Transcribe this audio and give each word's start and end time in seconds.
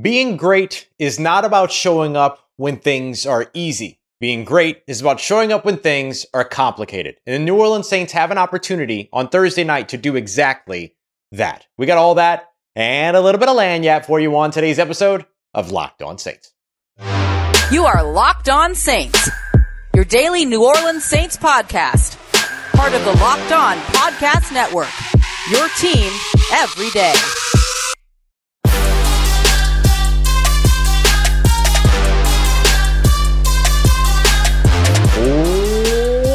Being 0.00 0.36
great 0.36 0.88
is 0.98 1.20
not 1.20 1.44
about 1.44 1.70
showing 1.70 2.16
up 2.16 2.48
when 2.56 2.78
things 2.78 3.26
are 3.26 3.48
easy. 3.54 4.00
Being 4.18 4.44
great 4.44 4.82
is 4.88 5.00
about 5.00 5.20
showing 5.20 5.52
up 5.52 5.64
when 5.64 5.76
things 5.76 6.26
are 6.34 6.42
complicated. 6.42 7.14
And 7.26 7.34
the 7.34 7.38
New 7.38 7.56
Orleans 7.56 7.88
Saints 7.88 8.12
have 8.12 8.32
an 8.32 8.38
opportunity 8.38 9.08
on 9.12 9.28
Thursday 9.28 9.62
night 9.62 9.90
to 9.90 9.96
do 9.96 10.16
exactly 10.16 10.96
that. 11.30 11.66
We 11.78 11.86
got 11.86 11.98
all 11.98 12.16
that 12.16 12.50
and 12.74 13.16
a 13.16 13.20
little 13.20 13.38
bit 13.38 13.48
of 13.48 13.56
lagniappe 13.56 14.04
for 14.06 14.18
you 14.18 14.36
on 14.36 14.50
today's 14.50 14.80
episode 14.80 15.26
of 15.52 15.70
Locked 15.70 16.02
On 16.02 16.18
Saints. 16.18 16.52
You 17.70 17.84
are 17.84 18.02
Locked 18.02 18.48
On 18.48 18.74
Saints, 18.74 19.30
your 19.94 20.04
daily 20.04 20.44
New 20.44 20.64
Orleans 20.64 21.04
Saints 21.04 21.36
podcast, 21.36 22.16
part 22.74 22.94
of 22.94 23.04
the 23.04 23.12
Locked 23.12 23.52
On 23.52 23.76
Podcast 23.76 24.52
Network. 24.52 24.90
Your 25.52 25.68
team 25.78 26.10
every 26.52 26.90
day. 26.90 27.14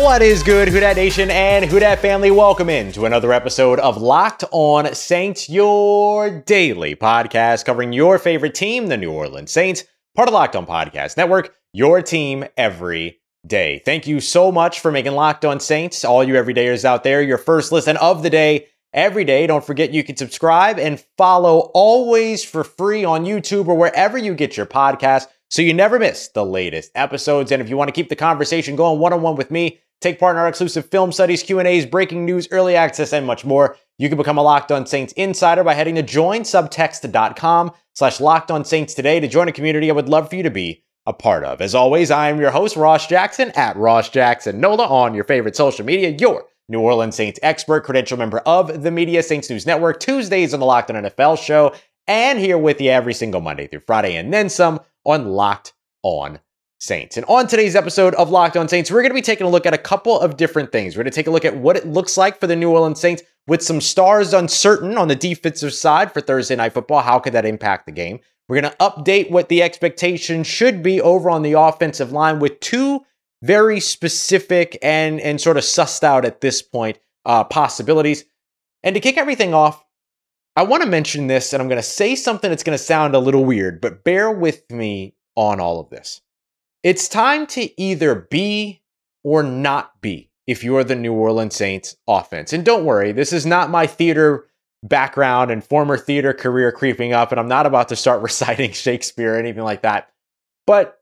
What 0.09 0.23
is 0.23 0.41
good, 0.41 0.69
Who 0.69 0.79
Dat 0.79 0.95
Nation 0.95 1.29
and 1.29 1.63
Who 1.63 1.79
Dat 1.79 1.99
family? 1.99 2.31
Welcome 2.31 2.67
in 2.67 2.91
to 2.93 3.05
another 3.05 3.31
episode 3.31 3.77
of 3.77 4.01
Locked 4.01 4.43
On 4.49 4.91
Saints, 4.95 5.47
your 5.47 6.41
daily 6.41 6.95
podcast 6.95 7.63
covering 7.63 7.93
your 7.93 8.17
favorite 8.17 8.55
team, 8.55 8.87
the 8.87 8.97
New 8.97 9.11
Orleans 9.11 9.51
Saints, 9.51 9.83
part 10.15 10.27
of 10.27 10.33
Locked 10.33 10.55
On 10.55 10.65
Podcast 10.65 11.15
Network, 11.15 11.53
your 11.73 12.01
team 12.01 12.43
every 12.57 13.19
day. 13.45 13.83
Thank 13.85 14.07
you 14.07 14.19
so 14.19 14.51
much 14.51 14.79
for 14.79 14.91
making 14.91 15.11
Locked 15.11 15.45
On 15.45 15.59
Saints, 15.59 16.03
all 16.03 16.23
you 16.23 16.33
everydayers 16.33 16.85
out 16.85 17.03
there, 17.03 17.21
your 17.21 17.37
first 17.37 17.71
listen 17.71 17.95
of 17.97 18.23
the 18.23 18.31
day 18.31 18.65
every 18.91 19.25
day. 19.25 19.45
Don't 19.45 19.63
forget 19.63 19.93
you 19.93 20.03
can 20.03 20.17
subscribe 20.17 20.79
and 20.79 21.05
follow 21.19 21.69
always 21.75 22.43
for 22.43 22.63
free 22.63 23.05
on 23.05 23.25
YouTube 23.25 23.67
or 23.67 23.75
wherever 23.75 24.17
you 24.17 24.33
get 24.33 24.57
your 24.57 24.65
podcast 24.65 25.27
so 25.49 25.61
you 25.61 25.73
never 25.73 25.99
miss 25.99 26.29
the 26.29 26.45
latest 26.45 26.91
episodes. 26.95 27.51
And 27.51 27.61
if 27.61 27.69
you 27.69 27.77
want 27.77 27.89
to 27.89 27.93
keep 27.93 28.09
the 28.09 28.15
conversation 28.15 28.75
going 28.75 28.99
one-on-one 28.99 29.35
with 29.35 29.51
me, 29.51 29.79
take 30.01 30.19
part 30.19 30.35
in 30.35 30.39
our 30.39 30.47
exclusive 30.47 30.89
film 30.89 31.11
studies, 31.11 31.43
Q&As, 31.43 31.85
breaking 31.85 32.25
news, 32.25 32.47
early 32.51 32.75
access, 32.75 33.11
and 33.11 33.25
much 33.25 33.43
more, 33.43 33.75
you 33.97 34.07
can 34.07 34.17
become 34.17 34.37
a 34.37 34.43
Locked 34.43 34.71
On 34.71 34.85
Saints 34.85 35.13
insider 35.13 35.63
by 35.63 35.73
heading 35.73 35.95
to 35.95 36.03
joinsubtext.com 36.03 37.71
slash 37.95 38.19
Locked 38.21 38.51
On 38.51 38.63
Saints 38.63 38.93
today 38.93 39.19
to 39.19 39.27
join 39.27 39.47
a 39.47 39.51
community 39.51 39.89
I 39.89 39.93
would 39.93 40.07
love 40.07 40.29
for 40.29 40.35
you 40.35 40.43
to 40.43 40.51
be 40.51 40.83
a 41.05 41.13
part 41.13 41.43
of. 41.43 41.59
As 41.59 41.75
always, 41.75 42.11
I 42.11 42.29
am 42.29 42.39
your 42.39 42.51
host, 42.51 42.75
Ross 42.75 43.07
Jackson, 43.07 43.51
at 43.55 43.75
Ross 43.75 44.09
Jackson 44.09 44.61
Nola 44.61 44.87
on 44.87 45.15
your 45.15 45.23
favorite 45.23 45.55
social 45.55 45.85
media, 45.85 46.09
your 46.09 46.45
New 46.69 46.79
Orleans 46.79 47.15
Saints 47.15 47.39
expert, 47.41 47.83
credential 47.83 48.17
member 48.17 48.39
of 48.39 48.83
the 48.83 48.91
Media 48.91 49.23
Saints 49.23 49.49
News 49.49 49.65
Network, 49.65 49.99
Tuesdays 49.99 50.53
on 50.53 50.59
the 50.59 50.65
Locked 50.65 50.91
On 50.91 51.03
NFL 51.03 51.43
show, 51.43 51.73
and 52.07 52.39
here 52.39 52.57
with 52.57 52.79
you 52.79 52.91
every 52.91 53.13
single 53.13 53.41
Monday 53.41 53.67
through 53.67 53.81
Friday, 53.81 54.15
and 54.15 54.31
then 54.31 54.49
some 54.49 54.79
on 55.05 55.27
Locked 55.27 55.73
On 56.03 56.39
Saints. 56.79 57.17
And 57.17 57.25
on 57.27 57.47
today's 57.47 57.75
episode 57.75 58.15
of 58.15 58.29
Locked 58.29 58.57
On 58.57 58.67
Saints, 58.67 58.89
we're 58.89 59.01
going 59.01 59.11
to 59.11 59.15
be 59.15 59.21
taking 59.21 59.45
a 59.45 59.49
look 59.49 59.65
at 59.65 59.73
a 59.73 59.77
couple 59.77 60.19
of 60.19 60.37
different 60.37 60.71
things. 60.71 60.95
We're 60.95 61.03
going 61.03 61.11
to 61.11 61.15
take 61.15 61.27
a 61.27 61.31
look 61.31 61.45
at 61.45 61.57
what 61.57 61.75
it 61.75 61.87
looks 61.87 62.17
like 62.17 62.39
for 62.39 62.47
the 62.47 62.55
New 62.55 62.71
Orleans 62.71 62.99
Saints 62.99 63.23
with 63.47 63.61
some 63.61 63.81
stars 63.81 64.33
uncertain 64.33 64.97
on 64.97 65.07
the 65.07 65.15
defensive 65.15 65.73
side 65.73 66.13
for 66.13 66.21
Thursday 66.21 66.55
Night 66.55 66.73
Football. 66.73 67.01
How 67.01 67.19
could 67.19 67.33
that 67.33 67.45
impact 67.45 67.85
the 67.85 67.91
game? 67.91 68.19
We're 68.47 68.61
going 68.61 68.71
to 68.71 68.77
update 68.77 69.29
what 69.29 69.49
the 69.49 69.61
expectation 69.61 70.43
should 70.43 70.81
be 70.81 71.01
over 71.01 71.29
on 71.29 71.41
the 71.41 71.53
offensive 71.53 72.11
line 72.11 72.39
with 72.39 72.59
two 72.59 73.01
very 73.41 73.79
specific 73.79 74.77
and, 74.81 75.19
and 75.21 75.39
sort 75.39 75.57
of 75.57 75.63
sussed 75.63 76.03
out 76.03 76.25
at 76.25 76.41
this 76.41 76.61
point 76.61 76.99
uh, 77.25 77.43
possibilities. 77.43 78.25
And 78.83 78.95
to 78.95 78.99
kick 78.99 79.17
everything 79.17 79.53
off, 79.53 79.83
I 80.59 80.63
want 80.63 80.83
to 80.83 80.89
mention 80.89 81.27
this, 81.27 81.53
and 81.53 81.61
I'm 81.61 81.69
going 81.69 81.81
to 81.81 81.87
say 81.87 82.15
something 82.15 82.49
that's 82.49 82.63
going 82.63 82.77
to 82.77 82.83
sound 82.83 83.15
a 83.15 83.19
little 83.19 83.45
weird, 83.45 83.79
but 83.79 84.03
bear 84.03 84.29
with 84.29 84.69
me 84.69 85.15
on 85.37 85.61
all 85.61 85.79
of 85.79 85.89
this. 85.89 86.19
It's 86.83 87.07
time 87.07 87.47
to 87.47 87.81
either 87.81 88.27
be 88.29 88.81
or 89.23 89.41
not 89.41 90.01
be 90.01 90.29
if 90.47 90.61
you're 90.61 90.83
the 90.83 90.97
New 90.97 91.13
Orleans 91.13 91.55
Saints 91.55 91.95
offense. 92.09 92.51
And 92.51 92.65
don't 92.65 92.83
worry, 92.83 93.13
this 93.13 93.31
is 93.31 93.45
not 93.45 93.69
my 93.69 93.87
theater 93.87 94.47
background 94.83 95.49
and 95.49 95.63
former 95.63 95.97
theater 95.97 96.33
career 96.33 96.73
creeping 96.73 97.13
up, 97.13 97.31
and 97.31 97.39
I'm 97.39 97.47
not 97.47 97.65
about 97.65 97.87
to 97.87 97.95
start 97.95 98.21
reciting 98.21 98.73
Shakespeare 98.73 99.35
or 99.35 99.39
anything 99.39 99.63
like 99.63 99.83
that. 99.83 100.09
But 100.67 100.99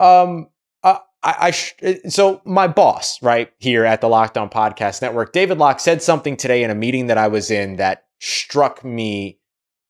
um, 0.00 0.48
uh, 0.82 1.00
I, 1.22 1.36
I 1.40 1.50
sh- 1.50 1.74
so 2.08 2.40
my 2.46 2.68
boss 2.68 3.20
right 3.20 3.52
here 3.58 3.84
at 3.84 4.00
the 4.00 4.08
Locked 4.08 4.38
On 4.38 4.48
Podcast 4.48 5.02
Network, 5.02 5.34
David 5.34 5.58
Locke, 5.58 5.78
said 5.78 6.02
something 6.02 6.38
today 6.38 6.62
in 6.62 6.70
a 6.70 6.74
meeting 6.74 7.08
that 7.08 7.18
I 7.18 7.28
was 7.28 7.50
in 7.50 7.76
that 7.76 8.05
struck 8.20 8.84
me 8.84 9.38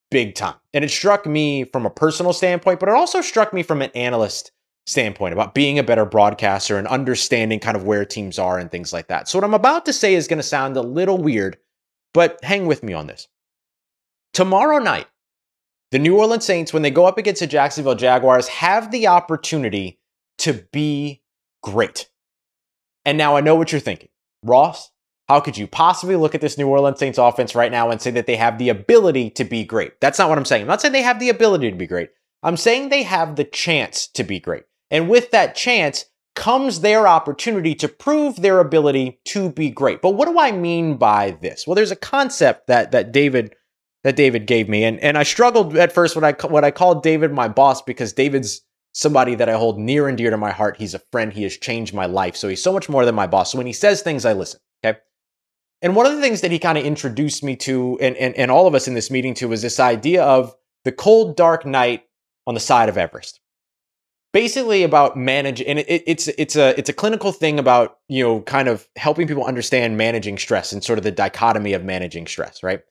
big 0.09 0.35
time. 0.35 0.55
And 0.73 0.83
it 0.83 0.89
struck 0.89 1.25
me 1.25 1.65
from 1.65 1.85
a 1.85 1.89
personal 1.89 2.33
standpoint, 2.33 2.79
but 2.79 2.89
it 2.89 2.95
also 2.95 3.21
struck 3.21 3.53
me 3.53 3.63
from 3.63 3.81
an 3.81 3.91
analyst 3.95 4.51
standpoint 4.85 5.33
about 5.33 5.53
being 5.53 5.77
a 5.77 5.83
better 5.83 6.05
broadcaster 6.05 6.77
and 6.77 6.87
understanding 6.87 7.59
kind 7.59 7.75
of 7.75 7.83
where 7.83 8.05
teams 8.05 8.39
are 8.39 8.57
and 8.57 8.71
things 8.71 8.93
like 8.93 9.07
that. 9.07 9.27
So, 9.27 9.37
what 9.37 9.43
I'm 9.43 9.53
about 9.53 9.85
to 9.85 9.93
say 9.93 10.15
is 10.15 10.27
going 10.27 10.37
to 10.37 10.43
sound 10.43 10.77
a 10.77 10.81
little 10.81 11.17
weird, 11.17 11.57
but 12.13 12.39
hang 12.43 12.65
with 12.67 12.83
me 12.83 12.93
on 12.93 13.07
this. 13.07 13.27
Tomorrow 14.33 14.79
night, 14.79 15.07
the 15.91 15.99
New 15.99 16.17
Orleans 16.17 16.45
Saints, 16.45 16.73
when 16.73 16.83
they 16.83 16.91
go 16.91 17.05
up 17.05 17.17
against 17.17 17.41
the 17.41 17.47
Jacksonville 17.47 17.95
Jaguars, 17.95 18.47
have 18.47 18.91
the 18.91 19.07
opportunity 19.07 19.99
to 20.39 20.53
be 20.71 21.21
great. 21.61 22.09
And 23.05 23.17
now 23.17 23.35
I 23.35 23.41
know 23.41 23.55
what 23.55 23.71
you're 23.71 23.81
thinking. 23.81 24.09
Ross, 24.43 24.91
how 25.27 25.39
could 25.39 25.57
you 25.57 25.67
possibly 25.67 26.15
look 26.15 26.35
at 26.35 26.41
this 26.41 26.57
New 26.57 26.67
Orleans 26.67 26.99
Saints 26.99 27.17
offense 27.17 27.53
right 27.53 27.71
now 27.71 27.89
and 27.89 28.01
say 28.01 28.11
that 28.11 28.27
they 28.27 28.37
have 28.37 28.57
the 28.57 28.69
ability 28.69 29.29
to 29.31 29.43
be 29.43 29.65
great? 29.65 29.99
That's 29.99 30.19
not 30.19 30.29
what 30.29 30.37
I'm 30.37 30.45
saying. 30.45 30.63
I'm 30.63 30.67
not 30.67 30.81
saying 30.81 30.93
they 30.93 31.01
have 31.01 31.19
the 31.19 31.29
ability 31.29 31.69
to 31.69 31.77
be 31.77 31.87
great. 31.87 32.09
I'm 32.43 32.57
saying 32.57 32.89
they 32.89 33.03
have 33.03 33.35
the 33.35 33.43
chance 33.43 34.07
to 34.09 34.23
be 34.23 34.39
great. 34.39 34.63
And 34.89 35.09
with 35.09 35.31
that 35.31 35.55
chance 35.55 36.05
comes 36.35 36.81
their 36.81 37.07
opportunity 37.07 37.73
to 37.75 37.87
prove 37.87 38.37
their 38.37 38.59
ability 38.59 39.19
to 39.25 39.49
be 39.49 39.69
great. 39.69 40.01
But 40.01 40.11
what 40.11 40.27
do 40.27 40.39
I 40.39 40.51
mean 40.51 40.95
by 40.95 41.31
this? 41.31 41.65
Well, 41.65 41.75
there's 41.75 41.91
a 41.91 41.95
concept 41.95 42.67
that 42.67 42.91
that 42.91 43.11
David 43.11 43.55
that 44.03 44.15
David 44.15 44.45
gave 44.45 44.69
me, 44.69 44.83
and 44.83 44.99
and 44.99 45.17
I 45.17 45.23
struggled 45.23 45.75
at 45.75 45.91
first 45.91 46.15
when 46.15 46.23
I 46.23 46.33
when 46.47 46.63
I 46.63 46.71
called 46.71 47.03
David 47.03 47.33
my 47.33 47.47
boss 47.47 47.81
because 47.81 48.13
David's 48.13 48.61
somebody 48.93 49.35
that 49.35 49.49
I 49.49 49.53
hold 49.53 49.77
near 49.77 50.07
and 50.07 50.17
dear 50.17 50.31
to 50.31 50.37
my 50.37 50.51
heart. 50.51 50.77
He's 50.77 50.93
a 50.93 51.01
friend. 51.11 51.33
He 51.33 51.43
has 51.43 51.57
changed 51.57 51.93
my 51.93 52.05
life. 52.05 52.35
So 52.35 52.47
he's 52.47 52.63
so 52.63 52.73
much 52.73 52.89
more 52.89 53.05
than 53.05 53.13
my 53.13 53.27
boss. 53.27 53.51
So 53.51 53.57
when 53.57 53.67
he 53.67 53.73
says 53.73 54.01
things, 54.01 54.25
I 54.25 54.33
listen. 54.33 54.59
Okay. 54.83 54.99
And 55.81 55.95
one 55.95 56.05
of 56.05 56.15
the 56.15 56.21
things 56.21 56.41
that 56.41 56.51
he 56.51 56.59
kind 56.59 56.77
of 56.77 56.85
introduced 56.85 57.43
me 57.43 57.55
to, 57.57 57.97
and, 58.01 58.15
and, 58.17 58.35
and 58.35 58.49
all 58.49 58.67
of 58.67 58.73
us 58.73 58.87
in 58.87 58.95
this 58.95 59.11
meeting 59.11 59.33
to, 59.35 59.47
was 59.47 59.61
this 59.61 59.79
idea 59.79 60.23
of 60.23 60.55
the 60.83 60.91
cold, 60.91 61.35
dark 61.35 61.65
night 61.65 62.05
on 62.47 62.53
the 62.53 62.59
side 62.59 62.89
of 62.89 62.97
Everest. 62.97 63.39
Basically, 64.33 64.83
about 64.83 65.17
managing, 65.17 65.67
and 65.67 65.79
it, 65.79 66.03
it's 66.05 66.27
it's 66.27 66.55
a 66.55 66.77
it's 66.77 66.89
a 66.89 66.93
clinical 66.93 67.31
thing 67.31 67.57
about 67.59 67.97
you 68.07 68.23
know 68.23 68.41
kind 68.41 68.67
of 68.67 68.87
helping 68.95 69.25
people 69.25 69.45
understand 69.45 69.97
managing 69.97 70.37
stress 70.37 70.73
and 70.73 70.83
sort 70.83 70.99
of 70.99 71.03
the 71.03 71.11
dichotomy 71.11 71.73
of 71.73 71.83
managing 71.83 72.27
stress, 72.27 72.61
right? 72.61 72.81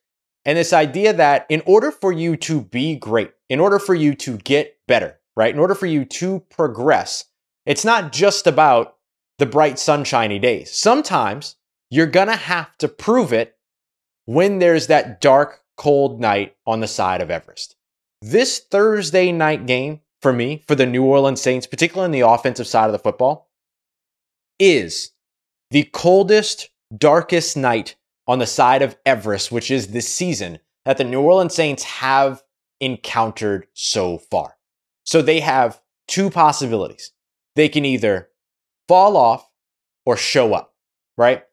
And 0.44 0.56
this 0.56 0.72
idea 0.72 1.12
that 1.12 1.46
in 1.48 1.62
order 1.66 1.90
for 1.90 2.10
you 2.10 2.36
to 2.38 2.62
be 2.62 2.96
great, 2.96 3.32
in 3.48 3.60
order 3.60 3.78
for 3.78 3.94
you 3.94 4.14
to 4.14 4.38
get 4.38 4.76
better, 4.88 5.18
right, 5.36 5.52
in 5.52 5.60
order 5.60 5.74
for 5.74 5.86
you 5.86 6.04
to 6.04 6.40
progress, 6.50 7.26
it's 7.66 7.84
not 7.84 8.12
just 8.12 8.46
about 8.46 8.96
the 9.38 9.46
bright 9.46 9.78
sunshiny 9.78 10.38
days. 10.38 10.72
Sometimes 10.72 11.56
you're 11.90 12.06
going 12.06 12.28
to 12.28 12.36
have 12.36 12.76
to 12.78 12.88
prove 12.88 13.32
it 13.32 13.56
when 14.24 14.58
there's 14.58 14.88
that 14.88 15.20
dark, 15.20 15.62
cold 15.76 16.20
night 16.20 16.56
on 16.66 16.80
the 16.80 16.88
side 16.88 17.20
of 17.20 17.30
Everest. 17.30 17.76
This 18.22 18.58
Thursday 18.58 19.30
night 19.30 19.66
game 19.66 20.00
for 20.20 20.32
me, 20.32 20.64
for 20.66 20.74
the 20.74 20.86
New 20.86 21.04
Orleans 21.04 21.40
Saints, 21.40 21.66
particularly 21.66 22.06
on 22.06 22.12
the 22.12 22.28
offensive 22.28 22.66
side 22.66 22.86
of 22.86 22.92
the 22.92 22.98
football, 22.98 23.50
is 24.58 25.12
the 25.70 25.84
coldest, 25.92 26.70
darkest 26.96 27.56
night 27.56 27.96
on 28.26 28.38
the 28.38 28.46
side 28.46 28.82
of 28.82 28.96
Everest, 29.04 29.52
which 29.52 29.70
is 29.70 29.88
this 29.88 30.08
season 30.08 30.58
that 30.84 30.98
the 30.98 31.04
New 31.04 31.20
Orleans 31.20 31.54
Saints 31.54 31.82
have 31.84 32.42
encountered 32.80 33.66
so 33.74 34.18
far. 34.18 34.56
So 35.04 35.22
they 35.22 35.40
have 35.40 35.80
two 36.08 36.30
possibilities. 36.30 37.12
They 37.54 37.68
can 37.68 37.84
either 37.84 38.30
fall 38.88 39.16
off 39.16 39.48
or 40.04 40.16
show 40.16 40.54
up, 40.54 40.74
right? 41.16 41.44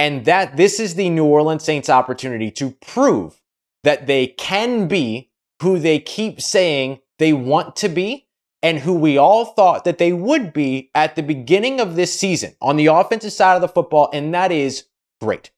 And 0.00 0.24
that 0.24 0.56
this 0.56 0.80
is 0.80 0.94
the 0.94 1.10
New 1.10 1.26
Orleans 1.26 1.62
Saints 1.62 1.90
opportunity 1.90 2.50
to 2.52 2.70
prove 2.70 3.42
that 3.84 4.06
they 4.06 4.28
can 4.28 4.88
be 4.88 5.30
who 5.60 5.78
they 5.78 5.98
keep 5.98 6.40
saying 6.40 7.00
they 7.18 7.34
want 7.34 7.76
to 7.76 7.90
be 7.90 8.26
and 8.62 8.78
who 8.78 8.94
we 8.94 9.18
all 9.18 9.44
thought 9.44 9.84
that 9.84 9.98
they 9.98 10.14
would 10.14 10.54
be 10.54 10.90
at 10.94 11.16
the 11.16 11.22
beginning 11.22 11.80
of 11.80 11.96
this 11.96 12.18
season 12.18 12.56
on 12.62 12.76
the 12.76 12.86
offensive 12.86 13.34
side 13.34 13.56
of 13.56 13.60
the 13.60 13.68
football. 13.68 14.08
And 14.10 14.32
that 14.32 14.50
is 14.50 14.86
great. 15.20 15.50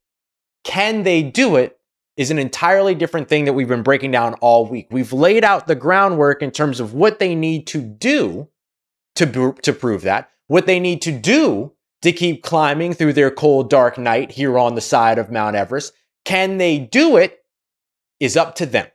Can 0.65 1.05
they 1.05 1.23
do 1.23 1.55
it? 1.55 1.79
Is 2.17 2.33
an 2.33 2.41
entirely 2.41 2.97
different 2.97 3.29
thing 3.29 3.44
that 3.44 3.53
we've 3.53 3.69
been 3.69 3.85
breaking 3.85 4.11
down 4.11 4.35
all 4.41 4.67
week. 4.67 4.89
We've 4.91 5.12
laid 5.12 5.44
out 5.44 5.69
the 5.69 5.77
groundwork 5.77 6.43
in 6.43 6.50
terms 6.50 6.81
of 6.81 6.94
what 6.94 7.21
they 7.21 7.37
need 7.37 7.69
to 7.69 7.81
do 7.81 8.49
to, 9.15 9.55
to 9.62 9.73
prove 9.73 10.03
that, 10.03 10.31
what 10.49 10.67
they 10.67 10.81
need 10.81 11.00
to 11.03 11.12
do 11.12 11.75
to 12.03 12.13
keep 12.13 12.43
climbing 12.43 12.93
through 12.93 13.13
their 13.15 13.31
cold, 13.31 13.71
dark 13.71 13.99
night 13.99 14.33
here 14.33 14.59
on 14.59 14.75
the 14.75 14.81
side 14.81 15.19
of 15.19 15.31
Mount 15.31 15.57
Everest. 15.57 15.93
Can 16.25 16.59
they 16.59 16.79
do 16.79 17.17
it? 17.17 17.39
Is 18.21 18.37
up 18.37 18.55
to 18.57 18.67
them. 18.67 18.87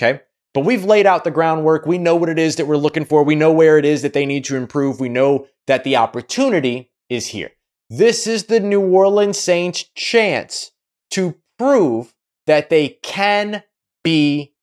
Okay. 0.00 0.20
But 0.54 0.64
we've 0.64 0.84
laid 0.84 1.06
out 1.06 1.24
the 1.24 1.30
groundwork. 1.30 1.86
We 1.86 1.98
know 1.98 2.16
what 2.16 2.28
it 2.28 2.38
is 2.38 2.56
that 2.56 2.66
we're 2.66 2.76
looking 2.76 3.04
for. 3.04 3.22
We 3.22 3.34
know 3.34 3.52
where 3.52 3.78
it 3.78 3.84
is 3.84 4.02
that 4.02 4.12
they 4.12 4.26
need 4.26 4.44
to 4.46 4.56
improve. 4.56 5.00
We 5.00 5.08
know 5.08 5.46
that 5.66 5.84
the 5.84 5.96
opportunity 5.96 6.90
is 7.08 7.28
here. 7.28 7.50
This 7.90 8.26
is 8.26 8.44
the 8.44 8.60
New 8.60 8.80
Orleans 8.80 9.38
Saints' 9.38 9.84
chance 9.94 10.72
to 11.10 11.36
prove 11.58 12.14
that 12.46 12.70
they 12.70 12.98
can 13.02 13.62
be 14.04 14.54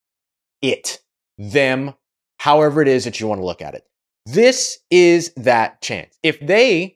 it, 0.62 1.00
them, 1.38 1.94
however 2.40 2.82
it 2.82 2.88
is 2.88 3.04
that 3.04 3.20
you 3.20 3.28
want 3.28 3.40
to 3.42 3.46
look 3.46 3.62
at 3.62 3.76
it. 3.76 3.86
This 4.26 4.80
is 4.90 5.34
that 5.36 5.82
chance. 5.82 6.18
If 6.24 6.40
they 6.40 6.95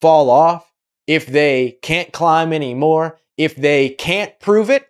fall 0.00 0.30
off, 0.30 0.70
if 1.06 1.26
they 1.26 1.78
can't 1.82 2.12
climb 2.12 2.52
anymore, 2.52 3.18
if 3.36 3.56
they 3.56 3.90
can't 3.90 4.38
prove 4.40 4.70
it, 4.70 4.86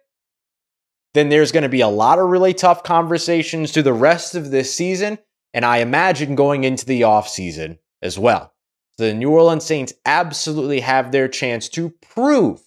then 1.15 1.29
there's 1.29 1.53
going 1.53 1.63
to 1.63 1.69
be 1.69 1.81
a 1.81 1.89
lot 1.89 2.19
of 2.19 2.29
really 2.29 2.55
tough 2.55 2.83
conversations 2.83 3.73
through 3.73 3.83
the 3.83 3.93
rest 3.93 4.35
of 4.35 4.51
this 4.51 4.75
season. 4.75 5.19
And 5.53 5.65
I 5.65 5.79
imagine 5.79 6.35
going 6.35 6.65
into 6.65 6.87
the 6.87 7.01
offseason 7.03 7.79
as 8.03 8.19
well. 8.19 8.53
The 8.99 9.15
New 9.15 9.31
Orleans 9.31 9.65
Saints 9.65 9.93
absolutely 10.05 10.81
have 10.81 11.11
their 11.11 11.27
chance 11.27 11.69
to 11.71 11.91
prove 11.91 12.61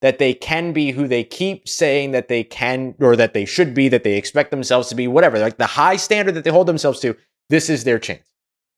that 0.00 0.18
they 0.18 0.32
can 0.32 0.72
be 0.72 0.92
who 0.92 1.06
they 1.06 1.24
keep 1.24 1.68
saying 1.68 2.12
that 2.12 2.28
they 2.28 2.42
can 2.42 2.94
or 3.00 3.16
that 3.16 3.34
they 3.34 3.44
should 3.44 3.74
be, 3.74 3.88
that 3.88 4.04
they 4.04 4.16
expect 4.16 4.50
themselves 4.50 4.88
to 4.88 4.94
be, 4.94 5.08
whatever. 5.08 5.38
Like 5.38 5.58
the 5.58 5.66
high 5.66 5.96
standard 5.96 6.34
that 6.36 6.44
they 6.44 6.50
hold 6.50 6.68
themselves 6.68 7.00
to, 7.00 7.16
this 7.50 7.68
is 7.68 7.84
their 7.84 7.98
chance. 7.98 8.29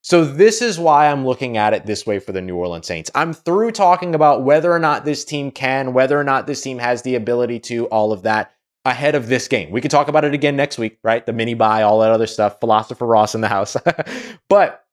So, 0.05 0.25
this 0.25 0.61
is 0.61 0.81
why 0.81 1.09
I'm 1.09 1.25
looking 1.25 1.57
at 1.57 1.75
it 1.75 1.87
this 1.87 2.05
way 2.05 2.19
for 2.19 2.33
the 2.33 2.43
New 2.43 2.57
Orleans 2.57 2.87
Saints. 2.87 3.11
I'm 3.15 3.33
through 3.33 3.71
talking 3.71 4.17
about 4.17 4.43
whether 4.43 4.73
or 4.73 4.81
not 4.81 5.05
this 5.05 5.25
team 5.25 5.53
can, 5.53 5.93
whether 5.93 6.19
or 6.19 6.25
not 6.25 6.49
this 6.49 6.61
team 6.61 6.79
has 6.79 7.03
the 7.03 7.15
ability 7.15 7.61
to, 7.61 7.87
all 7.87 8.13
of 8.13 8.23
that 8.23 8.53
ahead 8.85 9.15
of 9.15 9.29
this 9.29 9.47
game. 9.47 9.71
We 9.71 9.81
can 9.81 9.91
talk 9.91 10.09
about 10.09 10.25
it 10.25 10.35
again 10.35 10.57
next 10.57 10.77
week, 10.77 10.99
right? 11.05 11.25
The 11.25 11.33
mini 11.33 11.55
bye, 11.55 11.83
all 11.83 12.01
that 12.01 12.11
other 12.11 12.27
stuff. 12.27 12.59
Philosopher 12.59 13.07
Ross 13.07 13.35
in 13.35 13.41
the 13.41 13.49
house. 13.49 13.77
but 14.49 14.85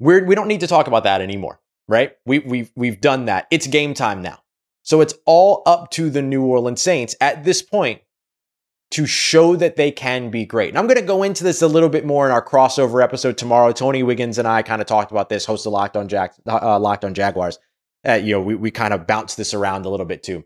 we're, 0.00 0.24
we 0.24 0.34
don't 0.34 0.48
need 0.48 0.60
to 0.60 0.66
talk 0.66 0.86
about 0.86 1.04
that 1.04 1.20
anymore, 1.20 1.60
right? 1.88 2.16
We, 2.24 2.38
we've, 2.38 2.70
we've 2.74 3.00
done 3.00 3.26
that. 3.26 3.48
It's 3.50 3.66
game 3.66 3.92
time 3.92 4.22
now. 4.22 4.42
So 4.82 5.02
it's 5.02 5.14
all 5.26 5.62
up 5.66 5.90
to 5.92 6.08
the 6.08 6.22
New 6.22 6.42
Orleans 6.42 6.80
Saints 6.80 7.14
at 7.20 7.44
this 7.44 7.60
point 7.60 8.00
to 8.90 9.06
show 9.06 9.54
that 9.56 9.76
they 9.76 9.90
can 9.90 10.30
be 10.30 10.46
great. 10.46 10.70
And 10.70 10.78
I'm 10.78 10.86
going 10.86 10.98
to 10.98 11.02
go 11.02 11.22
into 11.22 11.44
this 11.44 11.60
a 11.60 11.68
little 11.68 11.90
bit 11.90 12.06
more 12.06 12.26
in 12.26 12.32
our 12.32 12.44
crossover 12.44 13.02
episode 13.02 13.36
tomorrow. 13.36 13.72
Tony 13.72 14.02
Wiggins 14.02 14.38
and 14.38 14.48
I 14.48 14.62
kind 14.62 14.80
of 14.80 14.86
talked 14.86 15.10
about 15.10 15.28
this, 15.28 15.44
host 15.44 15.66
of 15.66 15.72
Locked 15.72 15.96
on, 15.96 16.08
Jack, 16.08 16.34
uh, 16.46 16.78
Locked 16.78 17.04
on 17.04 17.12
Jaguars. 17.14 17.58
Uh, 18.06 18.14
you 18.14 18.32
know, 18.32 18.40
we, 18.40 18.54
we 18.54 18.70
kind 18.70 18.94
of 18.94 19.06
bounced 19.06 19.36
this 19.36 19.52
around 19.52 19.84
a 19.84 19.90
little 19.90 20.06
bit 20.06 20.22
too. 20.22 20.44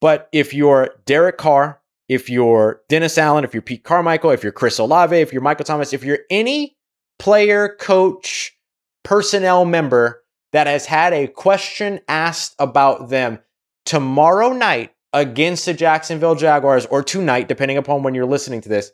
But 0.00 0.28
if 0.32 0.54
you're 0.54 0.94
Derek 1.04 1.36
Carr, 1.36 1.80
if 2.08 2.30
you're 2.30 2.80
Dennis 2.88 3.18
Allen, 3.18 3.44
if 3.44 3.54
you're 3.54 3.62
Pete 3.62 3.84
Carmichael, 3.84 4.30
if 4.30 4.42
you're 4.42 4.52
Chris 4.52 4.78
Olave, 4.78 5.16
if 5.16 5.32
you're 5.32 5.42
Michael 5.42 5.64
Thomas, 5.64 5.92
if 5.92 6.02
you're 6.02 6.20
any 6.30 6.76
player, 7.18 7.76
coach, 7.78 8.56
personnel 9.02 9.64
member 9.64 10.22
that 10.52 10.66
has 10.66 10.86
had 10.86 11.12
a 11.12 11.26
question 11.26 12.00
asked 12.08 12.54
about 12.58 13.10
them 13.10 13.38
tomorrow 13.84 14.52
night 14.52 14.94
against 15.12 15.66
the 15.66 15.74
Jacksonville 15.74 16.34
Jaguars, 16.34 16.86
or 16.86 17.02
tonight, 17.02 17.48
depending 17.48 17.76
upon 17.76 18.02
when 18.02 18.14
you're 18.14 18.26
listening 18.26 18.60
to 18.62 18.68
this, 18.68 18.92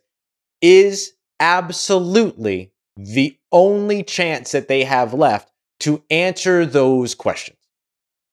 is 0.60 1.12
absolutely 1.40 2.72
the 2.96 3.38
only 3.52 4.02
chance 4.02 4.52
that 4.52 4.68
they 4.68 4.84
have 4.84 5.14
left 5.14 5.52
to 5.80 6.02
answer 6.10 6.66
those 6.66 7.14
questions 7.14 7.58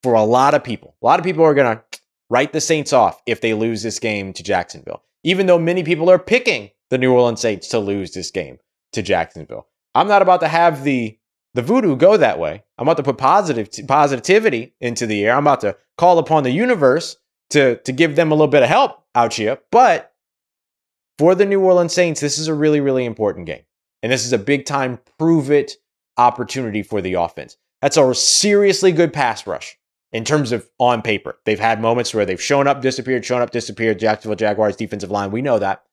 for 0.02 0.14
a 0.14 0.24
lot 0.24 0.54
of 0.54 0.64
people. 0.64 0.96
A 1.02 1.06
lot 1.06 1.20
of 1.20 1.26
people 1.26 1.44
are 1.44 1.54
going 1.54 1.78
to 1.78 2.00
write 2.30 2.54
the 2.54 2.62
Saints 2.62 2.92
off 2.92 3.22
if 3.26 3.42
they 3.42 3.54
lose 3.54 3.84
this 3.84 4.00
game 4.00 4.34
to 4.34 4.44
Jacksonville, 4.44 5.04
even 5.24 5.46
though 5.46 5.60
many 5.60 5.84
people 5.84 6.10
are 6.10 6.20
picking 6.20 6.72
the 6.90 6.98
New 6.98 7.14
Orleans 7.14 7.42
Saints 7.42 7.68
to 7.70 7.80
lose 7.80 8.14
this 8.14 8.32
game 8.32 8.58
to 8.94 9.02
Jacksonville. 9.02 9.68
I'm 9.94 10.08
not 10.08 10.22
about 10.22 10.42
to 10.42 10.48
have 10.48 10.84
the 10.84 11.18
the 11.54 11.62
voodoo 11.62 11.96
go 11.96 12.18
that 12.18 12.38
way. 12.38 12.64
I'm 12.78 12.86
about 12.86 12.98
to 12.98 13.04
put 13.04 13.18
positive 13.18 13.70
positivity 13.88 14.74
into 14.82 15.06
the 15.06 15.24
air. 15.26 15.36
I'm 15.36 15.44
about 15.44 15.62
to 15.62 15.78
call 15.98 16.20
upon 16.20 16.44
the 16.44 16.52
universe 16.52 17.16
to 17.52 17.78
to 17.78 17.92
give 17.92 18.16
them 18.16 18.32
a 18.32 18.36
little 18.36 18.48
bit 18.48 18.64
of 18.64 18.70
help 18.70 19.04
out 19.14 19.34
here. 19.34 19.60
But 19.72 20.14
for 21.18 21.36
the 21.36 21.46
New 21.46 21.62
Orleans 21.62 21.94
Saints, 21.94 22.22
this 22.22 22.38
is 22.38 22.48
a 22.48 22.54
really 22.54 22.82
really 22.82 23.06
important 23.06 23.46
game, 23.46 23.64
and 24.04 24.12
this 24.12 24.26
is 24.26 24.34
a 24.34 24.38
big 24.38 24.66
time 24.66 25.00
prove 25.18 25.52
it 25.52 25.74
opportunity 26.18 26.84
for 26.84 27.02
the 27.02 27.14
offense. 27.14 27.58
That's 27.82 27.98
a 27.98 28.16
seriously 28.16 28.92
good 28.92 29.14
pass 29.14 29.46
rush 29.46 29.78
in 30.12 30.24
terms 30.24 30.52
of 30.52 30.68
on 30.80 31.02
paper. 31.02 31.38
They've 31.46 31.60
had 31.60 31.82
moments 31.82 32.14
where 32.14 32.26
they've 32.26 32.42
shown 32.42 32.68
up, 32.68 32.82
disappeared, 32.82 33.26
shown 33.26 33.42
up, 33.42 33.52
disappeared. 33.52 34.00
Jacksonville 34.00 34.38
Jaguars 34.38 34.76
defensive 34.76 35.12
line, 35.12 35.32
we 35.32 35.42
know 35.42 35.60
that. 35.60 35.84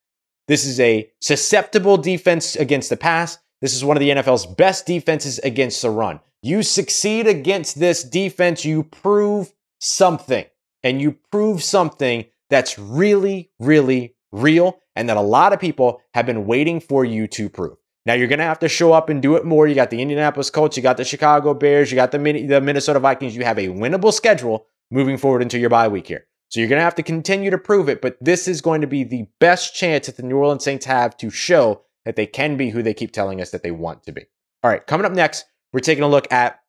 This 0.49 0.65
is 0.65 0.81
a 0.81 1.11
susceptible 1.21 1.97
defense 1.97 2.57
against 2.57 2.91
the 2.91 2.97
pass. 2.97 3.39
This 3.61 3.75
is 3.75 3.85
one 3.85 3.97
of 3.97 4.01
the 4.01 4.11
NFL's 4.11 4.47
best 4.47 4.87
defenses 4.87 5.39
against 5.41 5.83
the 5.83 5.91
run. 5.91 6.21
You 6.43 6.63
succeed 6.63 7.27
against 7.27 7.79
this 7.79 8.03
defense, 8.03 8.65
you 8.65 8.83
prove 8.83 9.53
something. 9.81 10.45
And 10.83 11.01
you 11.01 11.17
prove 11.31 11.63
something 11.63 12.27
that's 12.51 12.79
really, 12.79 13.51
really 13.59 14.15
real 14.33 14.81
and 14.97 15.09
that 15.09 15.17
a 15.17 15.23
lot 15.23 15.53
of 15.53 15.61
people 15.61 16.03
have 16.15 16.27
been 16.27 16.47
waiting 16.47 16.81
for 16.81 17.05
you 17.05 17.27
to 17.29 17.49
prove. 17.49 17.77
Now 18.05 18.15
you're 18.15 18.29
going 18.29 18.41
to 18.41 18.45
have 18.45 18.59
to 18.61 18.69
show 18.69 18.93
up 18.93 19.09
and 19.09 19.23
do 19.23 19.37
it 19.37 19.45
more. 19.45 19.67
You 19.67 19.75
got 19.75 19.91
the 19.91 20.03
Indianapolis 20.03 20.51
Colts, 20.51 20.77
you 20.77 20.83
got 20.83 20.97
the 20.97 21.05
Chicago 21.05 21.55
Bears, 21.55 21.91
you 21.91 21.97
got 21.97 22.11
the, 22.11 22.19
the 22.19 22.61
Minnesota 22.61 22.99
Vikings. 22.99 23.37
You 23.37 23.45
have 23.45 23.59
a 23.59 23.69
winnable 23.69 24.13
schedule 24.13 24.67
moving 24.91 25.17
forward 25.17 25.43
into 25.43 25.59
your 25.59 25.71
bye 25.71 25.89
week 25.89 26.09
here. 26.09 26.27
So 26.49 26.61
you're 26.61 26.69
going 26.69 26.81
to 26.81 26.85
have 26.85 26.97
to 26.97 27.03
continue 27.03 27.51
to 27.51 27.59
prove 27.59 27.89
it, 27.89 28.03
but 28.03 28.19
this 28.21 28.47
is 28.47 28.61
going 28.61 28.83
to 28.83 28.87
be 28.87 29.05
the 29.05 29.27
best 29.41 29.75
chance 29.75 30.07
that 30.07 30.17
the 30.19 30.23
New 30.23 30.37
Orleans 30.37 30.65
Saints 30.65 30.85
have 30.85 31.17
to 31.19 31.31
show 31.31 31.83
that 32.05 32.17
they 32.17 32.27
can 32.27 32.57
be 32.57 32.69
who 32.69 32.83
they 32.83 32.93
keep 32.93 33.13
telling 33.13 33.41
us 33.41 33.51
that 33.51 33.63
they 33.63 33.71
want 33.71 34.03
to 34.05 34.13
be. 34.13 34.27
All 34.63 34.71
right, 34.71 34.87
coming 34.87 35.07
up 35.07 35.13
next, 35.13 35.47
we're 35.73 35.81
taking 35.81 36.05
a 36.05 36.09
look 36.09 36.31
at 36.31 36.61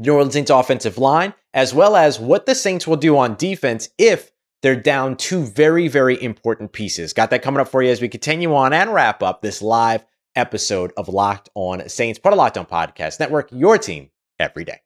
New 0.00 0.14
Orleans 0.14 0.50
offensive 0.50 0.98
line, 0.98 1.34
as 1.52 1.74
well 1.74 1.94
as 1.94 2.18
what 2.18 2.46
the 2.46 2.54
Saints 2.54 2.86
will 2.86 2.96
do 2.96 3.18
on 3.18 3.34
defense 3.36 3.90
if 3.98 4.32
they're 4.62 4.76
down 4.76 5.16
two 5.16 5.44
very, 5.44 5.88
very 5.88 6.20
important 6.22 6.72
pieces. 6.72 7.12
Got 7.12 7.30
that 7.30 7.42
coming 7.42 7.60
up 7.60 7.68
for 7.68 7.82
you 7.82 7.90
as 7.90 8.00
we 8.00 8.08
continue 8.08 8.54
on 8.54 8.72
and 8.72 8.92
wrap 8.92 9.22
up 9.22 9.42
this 9.42 9.62
live 9.62 10.04
episode 10.34 10.92
of 10.96 11.08
Locked 11.08 11.50
On 11.54 11.86
Saints, 11.88 12.18
part 12.18 12.32
of 12.32 12.38
Locked 12.38 12.58
On 12.58 12.66
Podcast 12.66 13.20
Network, 13.20 13.50
your 13.52 13.78
team 13.78 14.10
every 14.38 14.64
day. 14.64 14.80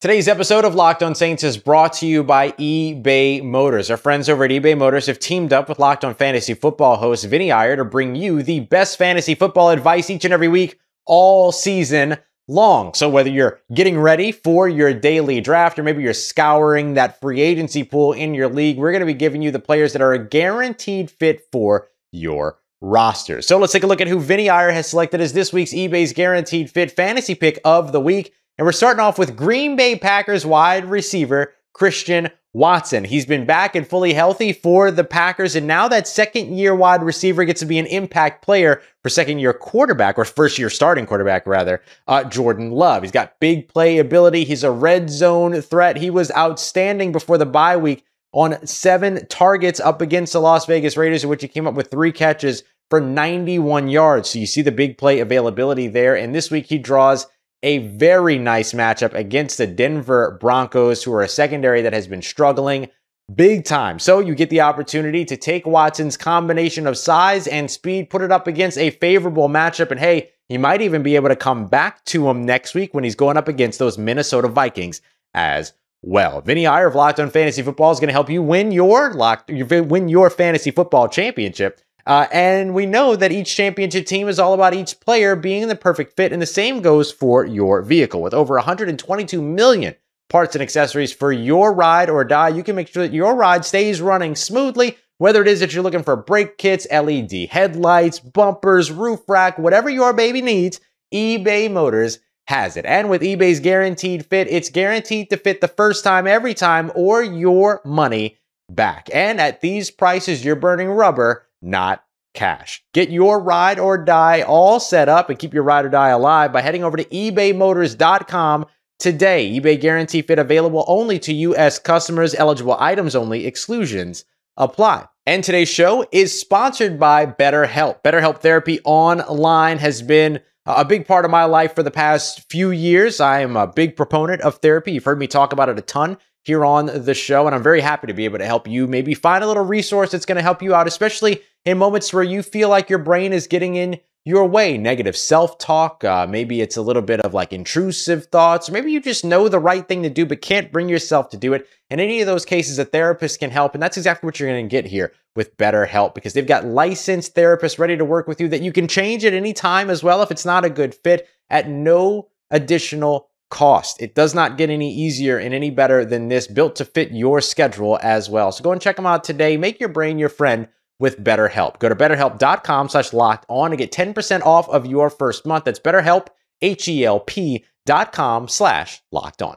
Today's 0.00 0.28
episode 0.28 0.64
of 0.64 0.74
Locked 0.74 1.02
On 1.02 1.14
Saints 1.14 1.42
is 1.42 1.56
brought 1.56 1.94
to 1.94 2.06
you 2.06 2.22
by 2.22 2.52
eBay 2.52 3.42
Motors. 3.42 3.90
Our 3.90 3.96
friends 3.96 4.28
over 4.28 4.44
at 4.44 4.50
eBay 4.50 4.76
Motors 4.76 5.06
have 5.06 5.18
teamed 5.18 5.52
up 5.52 5.68
with 5.68 5.78
Locked 5.78 6.04
On 6.04 6.14
Fantasy 6.14 6.54
Football 6.54 6.96
host 6.96 7.24
Vinnie 7.24 7.50
Iyer 7.50 7.76
to 7.76 7.84
bring 7.84 8.14
you 8.14 8.42
the 8.42 8.60
best 8.60 8.98
fantasy 8.98 9.34
football 9.34 9.70
advice 9.70 10.10
each 10.10 10.24
and 10.24 10.34
every 10.34 10.48
week, 10.48 10.78
all 11.06 11.50
season 11.50 12.18
long. 12.48 12.94
So 12.94 13.08
whether 13.08 13.30
you're 13.30 13.60
getting 13.74 13.98
ready 13.98 14.32
for 14.32 14.68
your 14.68 14.94
daily 14.94 15.40
draft 15.40 15.78
or 15.78 15.82
maybe 15.82 16.02
you're 16.02 16.14
scouring 16.14 16.94
that 16.94 17.20
free 17.20 17.40
agency 17.40 17.82
pool 17.84 18.12
in 18.12 18.34
your 18.34 18.48
league, 18.48 18.78
we're 18.78 18.92
going 18.92 19.00
to 19.00 19.06
be 19.06 19.14
giving 19.14 19.42
you 19.42 19.50
the 19.50 19.58
players 19.58 19.92
that 19.92 20.02
are 20.02 20.12
a 20.12 20.18
guaranteed 20.18 21.10
fit 21.10 21.46
for 21.50 21.88
your 22.12 22.58
roster. 22.80 23.42
So 23.42 23.58
let's 23.58 23.72
take 23.72 23.82
a 23.82 23.86
look 23.86 24.00
at 24.00 24.08
who 24.08 24.20
Vinnie 24.20 24.50
Iyer 24.50 24.70
has 24.70 24.88
selected 24.88 25.20
as 25.20 25.32
this 25.32 25.52
week's 25.52 25.72
eBay's 25.72 26.12
guaranteed 26.12 26.70
fit 26.70 26.92
fantasy 26.92 27.34
pick 27.34 27.58
of 27.64 27.92
the 27.92 28.00
week. 28.00 28.32
And 28.58 28.64
we're 28.64 28.72
starting 28.72 29.00
off 29.00 29.18
with 29.18 29.36
Green 29.36 29.76
Bay 29.76 29.96
Packers 29.96 30.46
wide 30.46 30.86
receiver 30.86 31.52
Christian 31.76 32.30
Watson. 32.54 33.04
He's 33.04 33.26
been 33.26 33.44
back 33.44 33.74
and 33.74 33.86
fully 33.86 34.14
healthy 34.14 34.54
for 34.54 34.90
the 34.90 35.04
Packers, 35.04 35.54
and 35.54 35.66
now 35.66 35.88
that 35.88 36.08
second 36.08 36.56
year 36.56 36.74
wide 36.74 37.02
receiver 37.02 37.44
gets 37.44 37.60
to 37.60 37.66
be 37.66 37.78
an 37.78 37.84
impact 37.84 38.42
player 38.42 38.80
for 39.02 39.10
second 39.10 39.40
year 39.40 39.52
quarterback, 39.52 40.16
or 40.16 40.24
first 40.24 40.58
year 40.58 40.70
starting 40.70 41.04
quarterback, 41.04 41.46
rather, 41.46 41.82
uh, 42.08 42.24
Jordan 42.24 42.70
Love. 42.70 43.02
He's 43.02 43.12
got 43.12 43.38
big 43.40 43.68
play 43.68 43.98
ability. 43.98 44.44
He's 44.44 44.64
a 44.64 44.70
red 44.70 45.10
zone 45.10 45.60
threat. 45.60 45.98
He 45.98 46.08
was 46.08 46.30
outstanding 46.30 47.12
before 47.12 47.36
the 47.36 47.44
bye 47.44 47.76
week 47.76 48.06
on 48.32 48.66
seven 48.66 49.26
targets 49.26 49.78
up 49.78 50.00
against 50.00 50.32
the 50.32 50.40
Las 50.40 50.64
Vegas 50.64 50.96
Raiders, 50.96 51.24
in 51.24 51.28
which 51.28 51.42
he 51.42 51.48
came 51.48 51.66
up 51.66 51.74
with 51.74 51.90
three 51.90 52.10
catches 52.10 52.62
for 52.88 53.02
91 53.02 53.88
yards. 53.88 54.30
So 54.30 54.38
you 54.38 54.46
see 54.46 54.62
the 54.62 54.72
big 54.72 54.96
play 54.96 55.20
availability 55.20 55.88
there. 55.88 56.16
And 56.16 56.34
this 56.34 56.50
week 56.50 56.64
he 56.66 56.78
draws 56.78 57.26
a 57.62 57.78
very 57.78 58.38
nice 58.38 58.72
matchup 58.72 59.14
against 59.14 59.58
the 59.58 59.66
Denver 59.66 60.38
Broncos, 60.40 61.02
who 61.02 61.12
are 61.12 61.22
a 61.22 61.28
secondary 61.28 61.82
that 61.82 61.92
has 61.92 62.06
been 62.06 62.22
struggling 62.22 62.88
big 63.34 63.64
time. 63.64 63.98
So 63.98 64.20
you 64.20 64.34
get 64.34 64.50
the 64.50 64.60
opportunity 64.60 65.24
to 65.24 65.36
take 65.36 65.66
Watson's 65.66 66.16
combination 66.16 66.86
of 66.86 66.96
size 66.96 67.46
and 67.46 67.70
speed, 67.70 68.10
put 68.10 68.22
it 68.22 68.30
up 68.30 68.46
against 68.46 68.78
a 68.78 68.90
favorable 68.90 69.48
matchup. 69.48 69.90
And 69.90 70.00
hey, 70.00 70.30
he 70.48 70.58
might 70.58 70.80
even 70.80 71.02
be 71.02 71.16
able 71.16 71.28
to 71.28 71.36
come 71.36 71.66
back 71.66 72.04
to 72.06 72.28
him 72.28 72.44
next 72.44 72.74
week 72.74 72.94
when 72.94 73.04
he's 73.04 73.16
going 73.16 73.36
up 73.36 73.48
against 73.48 73.78
those 73.78 73.98
Minnesota 73.98 74.48
Vikings 74.48 75.00
as 75.34 75.72
well. 76.02 76.40
Vinnie 76.40 76.66
Iyer 76.66 76.86
of 76.86 76.94
Locked 76.94 77.18
On 77.18 77.30
Fantasy 77.30 77.62
Football 77.62 77.90
is 77.90 77.98
going 77.98 78.08
to 78.08 78.12
help 78.12 78.30
you 78.30 78.42
win 78.42 78.70
your 78.70 79.12
locked, 79.12 79.50
win 79.50 80.08
your 80.08 80.30
fantasy 80.30 80.70
football 80.70 81.08
championship. 81.08 81.80
Uh, 82.06 82.26
and 82.32 82.72
we 82.72 82.86
know 82.86 83.16
that 83.16 83.32
each 83.32 83.56
championship 83.56 84.06
team 84.06 84.28
is 84.28 84.38
all 84.38 84.54
about 84.54 84.74
each 84.74 85.00
player 85.00 85.34
being 85.34 85.66
the 85.66 85.74
perfect 85.74 86.16
fit, 86.16 86.32
and 86.32 86.40
the 86.40 86.46
same 86.46 86.80
goes 86.80 87.10
for 87.10 87.44
your 87.44 87.82
vehicle. 87.82 88.22
With 88.22 88.34
over 88.34 88.54
122 88.54 89.42
million 89.42 89.94
parts 90.28 90.54
and 90.54 90.62
accessories 90.62 91.12
for 91.12 91.32
your 91.32 91.72
ride 91.72 92.08
or 92.10 92.24
die, 92.24 92.48
you 92.50 92.62
can 92.62 92.76
make 92.76 92.88
sure 92.88 93.02
that 93.06 93.14
your 93.14 93.34
ride 93.34 93.64
stays 93.64 94.00
running 94.00 94.36
smoothly 94.36 94.96
Whether 95.18 95.40
it 95.40 95.48
is 95.48 95.60
that 95.60 95.72
you're 95.72 95.82
looking 95.82 96.02
for 96.02 96.14
brake 96.16 96.58
kits, 96.58 96.86
LED 96.90 97.48
headlights, 97.50 98.20
bumpers, 98.20 98.90
roof 98.92 99.20
rack, 99.28 99.58
whatever 99.58 99.88
your 99.88 100.12
baby 100.12 100.42
needs, 100.42 100.80
eBay 101.12 101.70
Motors 101.70 102.18
has 102.48 102.76
it. 102.76 102.84
And 102.84 103.08
with 103.08 103.22
eBay's 103.22 103.60
guaranteed 103.60 104.26
fit, 104.26 104.46
it's 104.48 104.68
guaranteed 104.68 105.30
to 105.30 105.36
fit 105.38 105.60
the 105.60 105.68
first 105.68 106.04
time, 106.04 106.26
every 106.26 106.54
time, 106.54 106.92
or 106.94 107.22
your 107.22 107.80
money 107.84 108.36
back. 108.70 109.08
And 109.12 109.40
at 109.40 109.62
these 109.62 109.90
prices, 109.90 110.44
you're 110.44 110.54
burning 110.54 110.90
rubber, 110.90 111.46
not 111.66 112.02
cash. 112.34 112.84
Get 112.92 113.10
your 113.10 113.40
ride 113.40 113.78
or 113.78 113.98
die 113.98 114.42
all 114.42 114.78
set 114.78 115.08
up 115.08 115.28
and 115.28 115.38
keep 115.38 115.52
your 115.52 115.62
ride 115.62 115.84
or 115.84 115.88
die 115.88 116.10
alive 116.10 116.52
by 116.52 116.60
heading 116.60 116.84
over 116.84 116.96
to 116.96 117.04
ebaymotors.com 117.04 118.66
today. 118.98 119.58
eBay 119.58 119.80
guarantee 119.80 120.22
fit 120.22 120.38
available 120.38 120.84
only 120.86 121.18
to 121.18 121.32
U.S. 121.32 121.78
customers, 121.78 122.34
eligible 122.34 122.76
items 122.78 123.16
only, 123.16 123.46
exclusions 123.46 124.24
apply. 124.56 125.06
And 125.26 125.42
today's 125.42 125.68
show 125.68 126.06
is 126.12 126.38
sponsored 126.38 127.00
by 127.00 127.26
BetterHelp. 127.26 128.02
BetterHelp 128.02 128.38
Therapy 128.38 128.80
Online 128.84 129.78
has 129.78 130.02
been 130.02 130.40
a 130.66 130.84
big 130.84 131.06
part 131.06 131.24
of 131.24 131.30
my 131.30 131.44
life 131.44 131.74
for 131.74 131.82
the 131.82 131.90
past 131.90 132.48
few 132.50 132.70
years. 132.70 133.20
I 133.20 133.40
am 133.40 133.56
a 133.56 133.66
big 133.66 133.96
proponent 133.96 134.42
of 134.42 134.56
therapy. 134.56 134.92
You've 134.92 135.04
heard 135.04 135.18
me 135.18 135.26
talk 135.26 135.52
about 135.52 135.68
it 135.68 135.78
a 135.78 135.82
ton 135.82 136.18
here 136.42 136.64
on 136.64 136.86
the 136.86 137.14
show, 137.14 137.46
and 137.46 137.54
I'm 137.54 137.62
very 137.62 137.80
happy 137.80 138.06
to 138.06 138.14
be 138.14 138.24
able 138.24 138.38
to 138.38 138.46
help 138.46 138.68
you 138.68 138.86
maybe 138.86 139.14
find 139.14 139.42
a 139.42 139.48
little 139.48 139.64
resource 139.64 140.12
that's 140.12 140.26
going 140.26 140.36
to 140.36 140.42
help 140.42 140.62
you 140.62 140.74
out, 140.74 140.86
especially 140.86 141.40
in 141.66 141.76
moments 141.76 142.12
where 142.12 142.22
you 142.22 142.42
feel 142.42 142.70
like 142.70 142.88
your 142.88 143.00
brain 143.00 143.34
is 143.34 143.46
getting 143.46 143.74
in 143.74 144.00
your 144.24 144.48
way. 144.48 144.78
Negative 144.78 145.16
self 145.16 145.58
talk, 145.58 146.02
uh, 146.04 146.26
maybe 146.26 146.60
it's 146.60 146.76
a 146.76 146.82
little 146.82 147.02
bit 147.02 147.20
of 147.20 147.34
like 147.34 147.52
intrusive 147.52 148.26
thoughts, 148.26 148.68
or 148.68 148.72
maybe 148.72 148.90
you 148.90 149.00
just 149.00 149.24
know 149.24 149.48
the 149.48 149.58
right 149.58 149.86
thing 149.86 150.02
to 150.02 150.10
do 150.10 150.24
but 150.24 150.40
can't 150.40 150.72
bring 150.72 150.88
yourself 150.88 151.28
to 151.30 151.36
do 151.36 151.52
it. 151.52 151.66
In 151.90 152.00
any 152.00 152.20
of 152.20 152.26
those 152.26 152.44
cases, 152.44 152.78
a 152.78 152.84
therapist 152.84 153.40
can 153.40 153.50
help, 153.50 153.74
and 153.74 153.82
that's 153.82 153.96
exactly 153.96 154.26
what 154.26 154.40
you're 154.40 154.48
going 154.48 154.66
to 154.66 154.70
get 154.70 154.86
here 154.86 155.12
with 155.34 155.56
BetterHelp 155.58 156.14
because 156.14 156.32
they've 156.32 156.46
got 156.46 156.64
licensed 156.64 157.34
therapists 157.34 157.78
ready 157.78 157.96
to 157.96 158.04
work 158.04 158.26
with 158.26 158.40
you 158.40 158.48
that 158.48 158.62
you 158.62 158.72
can 158.72 158.88
change 158.88 159.24
at 159.24 159.34
any 159.34 159.52
time 159.52 159.90
as 159.90 160.02
well 160.02 160.22
if 160.22 160.30
it's 160.30 160.46
not 160.46 160.64
a 160.64 160.70
good 160.70 160.94
fit 160.94 161.28
at 161.50 161.68
no 161.68 162.28
additional 162.50 163.28
cost. 163.50 164.00
It 164.00 164.14
does 164.14 164.34
not 164.34 164.56
get 164.56 164.70
any 164.70 164.92
easier 164.92 165.38
and 165.38 165.54
any 165.54 165.70
better 165.70 166.04
than 166.04 166.28
this, 166.28 166.46
built 166.46 166.76
to 166.76 166.84
fit 166.84 167.12
your 167.12 167.40
schedule 167.40 167.98
as 168.02 168.30
well. 168.30 168.50
So 168.50 168.64
go 168.64 168.72
and 168.72 168.80
check 168.80 168.96
them 168.96 169.06
out 169.06 169.24
today. 169.24 169.56
Make 169.56 169.78
your 169.78 169.88
brain 169.88 170.18
your 170.18 170.28
friend 170.28 170.68
with 170.98 171.22
BetterHelp. 171.22 171.78
Go 171.78 171.88
to 171.88 171.94
betterhelp.com 171.94 172.88
slash 172.88 173.12
locked 173.12 173.46
on 173.48 173.70
to 173.70 173.76
get 173.76 173.92
10% 173.92 174.42
off 174.42 174.68
of 174.68 174.86
your 174.86 175.10
first 175.10 175.46
month. 175.46 175.64
That's 175.64 175.80
betterhelp, 175.80 176.28
H-E-L-P 176.62 177.64
dot 177.84 178.12
com 178.12 178.48
slash 178.48 179.02
locked 179.12 179.42
on. 179.42 179.56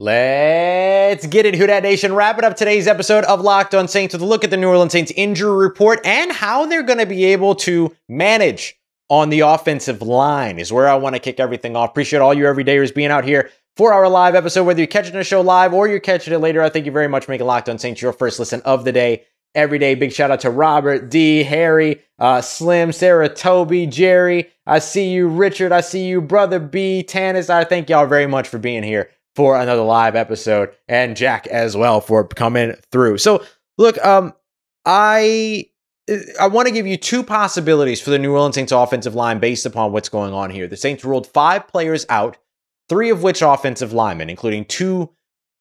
Let's 0.00 1.26
get 1.26 1.44
it, 1.44 1.56
Who 1.56 1.66
Dat 1.66 1.82
Nation. 1.82 2.14
Wrap 2.14 2.38
it 2.38 2.44
up 2.44 2.56
today's 2.56 2.86
episode 2.86 3.24
of 3.24 3.40
Locked 3.40 3.74
On 3.74 3.88
Saints 3.88 4.14
with 4.14 4.22
a 4.22 4.26
look 4.26 4.44
at 4.44 4.50
the 4.50 4.56
New 4.56 4.68
Orleans 4.68 4.92
Saints 4.92 5.12
injury 5.16 5.56
report 5.56 6.00
and 6.04 6.30
how 6.30 6.66
they're 6.66 6.84
going 6.84 7.00
to 7.00 7.06
be 7.06 7.24
able 7.26 7.56
to 7.56 7.94
manage 8.08 8.78
on 9.08 9.30
the 9.30 9.40
offensive 9.40 10.00
line 10.00 10.58
is 10.58 10.72
where 10.72 10.88
I 10.88 10.94
want 10.94 11.16
to 11.16 11.20
kick 11.20 11.40
everything 11.40 11.74
off. 11.74 11.90
Appreciate 11.90 12.20
all 12.20 12.34
you 12.34 12.44
everydayers 12.44 12.94
being 12.94 13.10
out 13.10 13.24
here 13.24 13.50
for 13.76 13.92
our 13.92 14.08
live 14.08 14.36
episode, 14.36 14.64
whether 14.64 14.80
you're 14.80 14.86
catching 14.86 15.14
the 15.14 15.24
show 15.24 15.40
live 15.40 15.72
or 15.72 15.88
you're 15.88 15.98
catching 15.98 16.32
it 16.32 16.38
later. 16.38 16.62
I 16.62 16.68
thank 16.68 16.86
you 16.86 16.92
very 16.92 17.08
much 17.08 17.24
for 17.24 17.32
making 17.32 17.46
Locked 17.46 17.68
On 17.68 17.78
Saints 17.78 18.00
your 18.00 18.12
first 18.12 18.38
listen 18.38 18.60
of 18.62 18.84
the 18.84 18.92
day 18.92 19.24
every 19.58 19.78
day. 19.78 19.94
Big 19.94 20.12
shout 20.12 20.30
out 20.30 20.40
to 20.40 20.50
Robert, 20.50 21.10
D, 21.10 21.42
Harry, 21.42 22.02
uh, 22.18 22.40
Slim, 22.40 22.92
Sarah, 22.92 23.28
Toby, 23.28 23.86
Jerry. 23.86 24.50
I 24.66 24.78
see 24.78 25.10
you, 25.10 25.28
Richard. 25.28 25.72
I 25.72 25.80
see 25.80 26.06
you, 26.06 26.20
Brother 26.20 26.60
B, 26.60 27.04
Tanis. 27.06 27.50
I 27.50 27.64
thank 27.64 27.90
y'all 27.90 28.06
very 28.06 28.26
much 28.26 28.48
for 28.48 28.58
being 28.58 28.84
here 28.84 29.10
for 29.34 29.58
another 29.60 29.82
live 29.82 30.16
episode, 30.16 30.70
and 30.88 31.16
Jack 31.16 31.46
as 31.48 31.76
well 31.76 32.00
for 32.00 32.26
coming 32.26 32.74
through. 32.90 33.18
So, 33.18 33.44
look, 33.76 34.02
um, 34.04 34.32
I 34.84 35.66
I 36.40 36.46
want 36.48 36.68
to 36.68 36.74
give 36.74 36.86
you 36.86 36.96
two 36.96 37.22
possibilities 37.22 38.00
for 38.00 38.10
the 38.10 38.18
New 38.18 38.32
Orleans 38.32 38.54
Saints 38.54 38.72
offensive 38.72 39.14
line 39.14 39.40
based 39.40 39.66
upon 39.66 39.92
what's 39.92 40.08
going 40.08 40.32
on 40.32 40.50
here. 40.50 40.66
The 40.66 40.76
Saints 40.76 41.04
ruled 41.04 41.26
five 41.26 41.66
players 41.68 42.06
out, 42.08 42.38
three 42.88 43.10
of 43.10 43.22
which 43.22 43.42
offensive 43.42 43.92
linemen, 43.92 44.30
including 44.30 44.64
two 44.64 45.10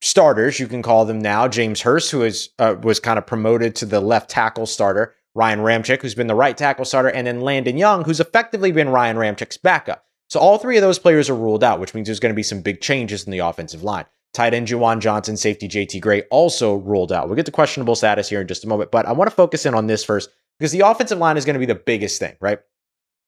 starters, 0.01 0.59
you 0.59 0.67
can 0.67 0.81
call 0.81 1.05
them 1.05 1.19
now. 1.19 1.47
James 1.47 1.81
Hurst, 1.81 2.11
who 2.11 2.23
is 2.23 2.49
uh, 2.59 2.75
was 2.81 2.99
kind 2.99 3.17
of 3.17 3.25
promoted 3.25 3.75
to 3.77 3.85
the 3.85 3.99
left 3.99 4.29
tackle 4.29 4.65
starter. 4.65 5.15
Ryan 5.35 5.59
Ramczyk, 5.59 6.01
who's 6.01 6.15
been 6.15 6.27
the 6.27 6.35
right 6.35 6.57
tackle 6.57 6.85
starter, 6.85 7.09
and 7.09 7.27
then 7.27 7.41
Landon 7.41 7.77
Young, 7.77 8.03
who's 8.03 8.19
effectively 8.19 8.71
been 8.71 8.89
Ryan 8.89 9.17
Ramczyk's 9.17 9.57
backup. 9.57 10.03
So 10.29 10.39
all 10.39 10.57
three 10.57 10.77
of 10.77 10.81
those 10.81 10.99
players 10.99 11.29
are 11.29 11.35
ruled 11.35 11.63
out, 11.63 11.79
which 11.79 11.93
means 11.93 12.07
there's 12.07 12.19
going 12.19 12.33
to 12.33 12.35
be 12.35 12.43
some 12.43 12.61
big 12.61 12.81
changes 12.81 13.23
in 13.23 13.31
the 13.31 13.39
offensive 13.39 13.83
line. 13.83 14.05
Tight 14.33 14.53
end 14.53 14.67
Juwan 14.67 14.99
Johnson, 14.99 15.37
safety 15.37 15.67
JT 15.67 16.01
Gray 16.01 16.23
also 16.31 16.75
ruled 16.75 17.11
out. 17.11 17.27
We'll 17.27 17.35
get 17.35 17.45
to 17.45 17.51
questionable 17.51 17.95
status 17.95 18.27
here 18.27 18.41
in 18.41 18.47
just 18.47 18.65
a 18.65 18.67
moment, 18.67 18.91
but 18.91 19.05
I 19.05 19.11
want 19.13 19.29
to 19.29 19.35
focus 19.35 19.65
in 19.65 19.73
on 19.73 19.87
this 19.87 20.03
first 20.03 20.29
because 20.59 20.71
the 20.71 20.81
offensive 20.81 21.17
line 21.17 21.37
is 21.37 21.45
going 21.45 21.53
to 21.53 21.59
be 21.59 21.65
the 21.65 21.75
biggest 21.75 22.19
thing, 22.19 22.35
right? 22.41 22.59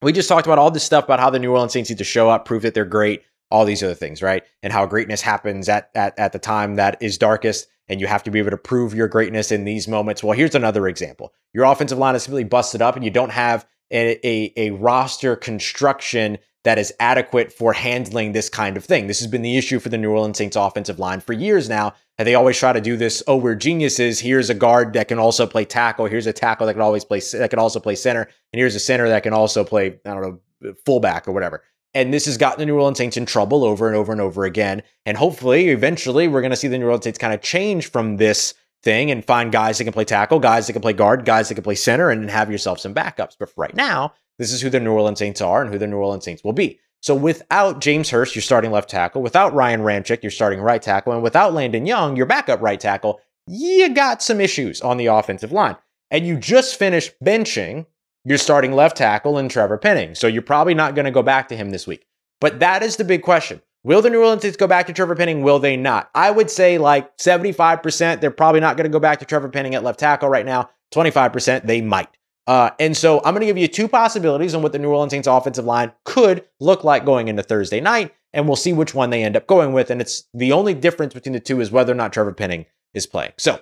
We 0.02 0.14
just 0.14 0.30
talked 0.30 0.48
about 0.48 0.58
all 0.58 0.72
this 0.72 0.84
stuff 0.84 1.06
about 1.06 1.20
how 1.20 1.30
the 1.30 1.40
New 1.40 1.52
Orleans 1.52 1.74
Saints 1.74 1.90
need 1.90 1.98
to 2.00 2.04
show 2.04 2.30
up, 2.30 2.46
prove 2.46 2.64
that 2.64 2.74
they're 2.74 2.86
great, 2.86 3.24
all 3.51 3.65
these 3.65 3.84
other 3.84 3.96
things, 3.96 4.22
right? 4.22 4.44
And 4.63 4.72
how 4.72 4.86
greatness 4.86 5.22
happens 5.22 5.70
at 5.70 5.89
at 5.96 6.18
at 6.18 6.32
the 6.32 6.39
time 6.39 6.75
that 6.75 7.01
is 7.01 7.18
darkest, 7.18 7.68
and 7.88 8.00
you 8.00 8.08
have 8.08 8.24
to 8.24 8.32
be 8.32 8.39
able 8.39 8.51
to 8.51 8.58
prove 8.58 8.94
your 8.94 9.08
greatness 9.08 9.51
in 9.51 9.65
these 9.65 9.88
moments. 9.88 10.24
Well, 10.24 10.38
here's 10.38 10.56
another 10.56 10.88
example: 10.88 11.34
your 11.53 11.65
offensive 11.65 11.98
line 11.98 12.15
is 12.15 12.24
simply 12.24 12.44
busted 12.44 12.82
up, 12.82 12.96
and 12.96 13.03
you 13.03 13.12
don't 13.12 13.32
have 13.32 13.68
a, 13.91 14.20
a, 14.27 14.53
a 14.56 14.72
roster 14.72 15.36
construction 15.36 16.38
that 16.63 16.77
is 16.77 16.94
adequate 17.00 17.53
for 17.53 17.74
handling 17.74 18.34
this 18.34 18.50
kind 18.50 18.75
of 18.75 18.84
thing. 18.84 19.08
This 19.08 19.20
has 19.20 19.27
been 19.27 19.41
the 19.41 19.58
issue 19.58 19.79
for 19.79 19.89
the 19.89 19.98
New 19.98 20.12
Orleans 20.12 20.38
Saints 20.38 20.58
offensive 20.58 21.00
line 21.00 21.22
for 21.22 21.34
years 21.34 21.70
now. 21.70 21.94
And 22.18 22.27
they 22.27 22.36
always 22.36 22.58
try 22.58 22.74
to 22.74 22.82
do 22.82 22.98
this, 22.98 23.24
oh, 23.27 23.38
we're 23.38 23.56
geniuses. 23.56 24.20
Here's 24.20 24.50
a 24.50 24.53
guard 24.53 24.91
that 24.94 25.08
can 25.08 25.20
also 25.20 25.48
play 25.48 25.63
tackle. 25.63 26.06
Here's 26.08 26.27
a 26.27 26.34
tackle 26.34 26.68
that 26.68 26.74
can 26.74 26.82
always 26.82 27.06
play 27.06 27.22
that 27.34 27.50
can 27.50 27.60
also 27.60 27.79
play 27.79 27.96
center. 27.96 28.24
And 28.24 28.60
here's 28.60 28.75
a 28.75 28.79
center 28.79 29.08
that 29.08 29.24
can 29.24 29.32
also 29.32 29.63
play, 29.63 30.00
I 30.06 30.13
don't 30.13 30.41
know, 30.62 30.75
fullback 30.86 31.29
or 31.29 31.32
whatever. 31.32 31.63
And 31.93 32.13
this 32.13 32.25
has 32.25 32.38
gotten 32.38 32.60
the 32.60 32.65
New 32.65 32.75
Orleans 32.75 32.98
Saints 32.98 33.17
in 33.17 33.25
trouble 33.25 33.63
over 33.63 33.88
and 33.88 33.96
over 33.96 34.12
and 34.12 34.22
over 34.22 34.46
again. 34.46 34.84
And 35.05 35.17
hopefully, 35.17 35.69
eventually, 35.69 36.27
we're 36.27 36.41
going 36.41 36.51
to 36.51 36.58
see 36.58 36.67
the 36.67 36.77
New 36.77 36.86
Orleans 36.86 37.05
Saints 37.05 37.19
kind 37.19 37.34
of 37.34 37.41
change 37.41 37.89
from 37.89 38.17
this 38.17 38.53
thing 38.84 39.12
and 39.12 39.25
find 39.25 39.51
guys 39.51 39.77
that 39.77 39.84
can 39.84 39.93
play 39.93 40.05
tackle, 40.05 40.39
guys 40.39 40.67
that 40.67 40.74
can 40.74 40.81
play 40.81 40.93
guard, 40.93 41.25
guys 41.25 41.50
that 41.50 41.55
can 41.55 41.63
play 41.63 41.75
center, 41.75 42.10
and 42.10 42.29
have 42.29 42.51
yourself 42.51 42.79
some 42.79 42.93
backups. 42.93 43.36
But 43.39 43.50
for 43.50 43.62
right 43.62 43.75
now, 43.75 44.13
this 44.38 44.53
is 44.53 44.62
who 44.62 44.69
the 44.69 44.79
New 44.79 44.93
Orleans 44.93 45.19
Saints 45.19 45.41
are 45.41 45.62
and 45.62 45.72
who 45.72 45.79
the 45.79 45.88
New 45.88 45.98
Orleans 45.98 46.24
Saints 46.24 46.43
will 46.43 46.53
be. 46.53 46.79
So 47.01 47.15
without 47.15 47.81
James 47.81 48.10
Hurst, 48.10 48.36
you're 48.36 48.41
starting 48.41 48.72
left 48.72 48.89
tackle. 48.89 49.22
Without 49.22 49.53
Ryan 49.53 49.81
Ramczyk, 49.81 50.22
you're 50.22 50.31
starting 50.31 50.60
right 50.60 50.81
tackle. 50.81 51.13
And 51.13 51.24
without 51.24 51.53
Landon 51.53 51.86
Young, 51.86 52.15
your 52.15 52.25
backup 52.25 52.62
right 52.62 52.79
tackle, 52.79 53.19
you 53.48 53.89
got 53.93 54.22
some 54.22 54.41
issues 54.41 54.81
on 54.81 54.98
the 54.98 55.08
offensive 55.08 55.51
line. 55.51 55.77
And 56.12 56.25
you 56.25 56.38
just 56.38 56.77
finished 56.77 57.13
benching 57.24 57.86
your 58.26 58.38
starting 58.38 58.74
left 58.74 58.98
tackle 58.98 59.38
and 59.38 59.50
Trevor 59.50 59.78
Penning. 59.78 60.16
So 60.16 60.28
you're 60.28 60.42
probably 60.42 60.74
not 60.74 60.96
going 60.96 61.06
to 61.06 61.12
go 61.12 61.24
back 61.24 61.48
to 61.50 61.56
him 61.56 61.70
this 61.70 61.88
week. 61.88 62.06
But 62.42 62.60
that 62.60 62.84
is 62.84 62.98
the 62.98 63.04
big 63.04 63.22
question. 63.22 63.62
Will 63.84 64.02
the 64.02 64.10
New 64.10 64.20
Orleans 64.20 64.42
Saints 64.42 64.58
go 64.58 64.68
back 64.68 64.88
to 64.88 64.94
Trevor 64.94 65.16
Penning? 65.16 65.42
Will 65.42 65.60
they 65.60 65.78
not? 65.78 66.10
I 66.14 66.32
would 66.32 66.52
say 66.52 66.78
like 66.78 67.18
75%, 67.18 68.20
they're 68.20 68.32
probably 68.32 68.60
not 68.60 68.76
going 68.76 68.86
to 68.86 68.92
go 68.92 69.00
back 69.00 69.20
to 69.20 69.26
Trevor 69.26 69.50
Penning 69.50 69.74
at 69.74 69.84
left 69.84 70.00
tackle 70.00 70.30
right 70.30 70.46
now. 70.46 70.70
25%, 70.94 71.66
they 71.66 71.82
might. 71.82 72.10
Uh, 72.46 72.72
and 72.80 72.98
so 72.98 73.20
I'm 73.20 73.34
going 73.34 73.42
to 73.42 73.46
give 73.46 73.58
you 73.58 73.68
two 73.68 73.88
possibilities 73.88 74.56
on 74.56 74.64
what 74.64 74.74
the 74.74 74.80
New 74.80 74.90
Orleans 74.90 75.12
Saints 75.12 75.28
offensive 75.28 75.66
line 75.66 75.92
could 76.04 76.44
look 76.60 76.84
like 76.84 77.06
going 77.06 77.28
into 77.28 77.44
Thursday 77.44 77.80
night, 77.80 78.14
and 78.34 78.48
we'll 78.48 78.56
see 78.56 78.74
which 78.74 78.96
one 78.96 79.12
they 79.12 79.24
end 79.24 79.38
up 79.38 79.48
going 79.48 79.72
with. 79.72 79.92
And 79.92 80.02
it's 80.02 80.24
the 80.34 80.52
only 80.52 80.74
difference 80.74 81.14
between 81.14 81.34
the 81.34 81.40
two 81.40 81.62
is 81.62 81.72
whether 81.72 81.92
or 81.92 81.96
not 81.96 82.12
Trevor 82.12 82.34
Penning 82.34 82.66
is 82.94 83.06
playing. 83.06 83.34
So 83.38 83.62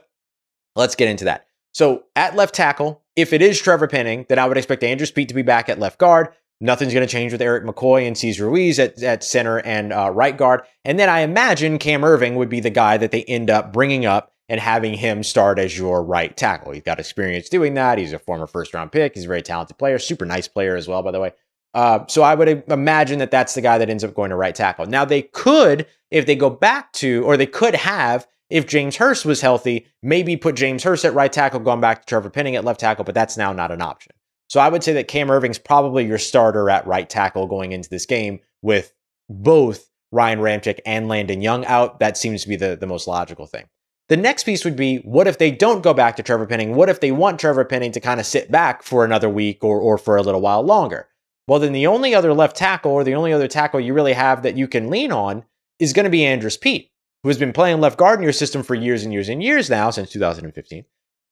let's 0.76 0.96
get 0.96 1.10
into 1.10 1.26
that. 1.26 1.48
So 1.74 2.06
at 2.16 2.36
left 2.36 2.56
tackle, 2.56 3.04
if 3.18 3.34
it 3.34 3.42
is 3.42 3.60
Trevor 3.60 3.88
Penning, 3.88 4.26
then 4.30 4.40
I 4.40 4.46
would 4.46 4.58
expect 4.58 4.84
Andrus 4.84 5.12
Peat 5.12 5.28
to 5.28 5.34
be 5.34 5.42
back 5.42 5.68
at 5.68 5.80
left 5.80 5.98
guard. 5.98 6.30
Nothing's 6.62 6.94
going 6.94 7.06
to 7.06 7.12
change 7.12 7.32
with 7.32 7.42
Erik 7.42 7.66
McCoy 7.66 8.08
and 8.08 8.18
Cesar 8.18 8.46
Ruiz 8.46 8.80
at, 8.80 9.02
at 9.04 9.24
center 9.24 9.60
and 9.60 9.92
uh, 9.92 10.12
right 10.12 10.38
guard. 10.38 10.62
And 10.86 10.98
then 10.98 11.10
I 11.10 11.20
imagine 11.20 11.80
Cam 11.80 12.02
Erving 12.02 12.36
would 12.36 12.50
be 12.50 12.60
the 12.60 12.70
guy 12.70 12.96
that 12.98 13.12
they 13.12 13.24
end 13.24 13.50
up 13.50 13.74
bringing 13.74 14.06
up 14.06 14.32
and 14.50 14.62
having 14.62 14.94
him 14.94 15.24
start 15.24 15.60
as 15.60 15.78
your 15.78 16.04
right 16.04 16.36
tackle. 16.38 16.72
He's 16.72 16.84
got 16.84 17.00
experience 17.00 17.50
doing 17.50 17.74
that. 17.74 17.98
He's 17.98 18.14
a 18.14 18.20
former 18.20 18.48
first 18.48 18.74
round 18.74 18.92
pick. 18.92 19.16
He's 19.16 19.26
a 19.26 19.28
very 19.28 19.42
talented 19.42 19.78
player, 19.78 20.00
super 20.00 20.26
nice 20.26 20.48
player 20.48 20.76
as 20.76 20.88
well, 20.88 21.04
by 21.04 21.12
the 21.12 21.20
way. 21.20 21.34
Uh, 21.74 22.06
so 22.08 22.22
I 22.22 22.34
would 22.34 22.64
imagine 22.70 23.20
that 23.20 23.30
that's 23.30 23.54
the 23.56 23.62
guy 23.62 23.78
that 23.78 23.90
ends 23.90 24.04
up 24.04 24.14
going 24.14 24.30
to 24.30 24.36
right 24.36 24.56
tackle. 24.56 24.86
Now 24.86 25.06
they 25.06 25.24
could, 25.24 25.86
if 26.12 26.26
they 26.26 26.36
go 26.36 26.50
back 26.50 26.94
to, 26.94 27.24
or 27.26 27.36
they 27.36 27.46
could 27.46 27.76
have, 27.76 28.26
if 28.50 28.68
James 28.68 28.96
Hurst 28.96 29.26
was 29.26 29.42
healthy, 29.42 29.88
maybe 30.02 30.38
put 30.38 30.56
James 30.56 30.84
Hurst 30.84 31.06
at 31.06 31.14
right 31.14 31.32
tackle, 31.32 31.60
going 31.60 31.82
back 31.82 32.02
to 32.02 32.06
Trevor 32.06 32.30
Penning 32.30 32.56
at 32.56 32.66
left 32.66 32.80
tackle, 32.80 33.04
but 33.04 33.16
that's 33.16 33.38
now 33.38 33.54
not 33.54 33.72
an 33.72 33.82
option. 33.82 34.14
So 34.50 34.60
I 34.60 34.70
would 34.70 34.84
say 34.84 34.94
that 34.94 35.10
Cam 35.10 35.28
Erving's 35.28 35.58
probably 35.58 36.06
your 36.06 36.18
starter 36.18 36.70
at 36.70 36.88
right 36.88 37.10
tackle 37.10 37.48
going 37.48 37.74
into 37.74 37.90
this 37.90 38.06
game 38.06 38.40
with 38.62 38.94
both 39.30 39.90
Ryan 40.12 40.40
Ramczyk 40.40 40.80
and 40.86 41.08
Landon 41.08 41.42
Young 41.42 41.66
out. 41.66 42.00
That 42.00 42.18
seems 42.18 42.44
to 42.44 42.50
be 42.50 42.56
the, 42.56 42.78
the 42.78 42.88
most 42.88 43.08
logical 43.08 43.46
thing. 43.46 43.66
The 44.10 44.16
next 44.16 44.46
piece 44.46 44.64
would 44.64 44.78
be 44.78 45.00
what 45.00 45.28
if 45.28 45.38
they 45.38 45.52
don't 45.52 45.84
go 45.84 45.94
back 45.94 46.16
to 46.16 46.24
Trevor 46.24 46.46
Penning? 46.46 46.76
What 46.76 46.88
if 46.88 47.02
they 47.02 47.12
want 47.12 47.42
Trevor 47.42 47.66
Penning 47.66 47.92
to 47.92 48.00
kind 48.00 48.22
of 48.22 48.26
sit 48.26 48.50
back 48.50 48.84
for 48.84 49.04
another 49.04 49.30
week 49.30 49.66
or, 49.66 49.80
or 49.80 49.98
for 49.98 50.16
a 50.16 50.22
little 50.22 50.40
while 50.40 50.64
longer? 50.64 51.10
Well, 51.46 51.60
then 51.60 51.74
the 51.74 51.88
only 51.88 52.16
other 52.16 52.34
left 52.34 52.56
tackle 52.56 52.92
or 52.92 53.04
the 53.04 53.16
only 53.16 53.34
other 53.34 53.48
tackle 53.50 53.82
you 53.82 53.94
really 53.94 54.14
have 54.14 54.44
that 54.44 54.58
you 54.58 54.68
can 54.68 54.90
lean 54.90 55.12
on 55.12 55.44
is 55.80 55.94
going 55.94 56.06
to 56.06 56.10
be 56.10 56.26
Andrus 56.26 56.58
Peat, 56.58 56.90
who 57.28 57.30
has 57.30 57.38
been 57.38 57.52
playing 57.52 57.82
left 57.82 57.98
guard 57.98 58.18
in 58.18 58.24
your 58.24 58.32
system 58.32 58.64
for 58.64 58.74
years 58.74 59.04
and 59.04 59.12
years 59.12 59.28
and 59.28 59.44
years 59.44 59.70
now, 59.70 59.90
since 59.90 60.10
2015. 60.12 60.86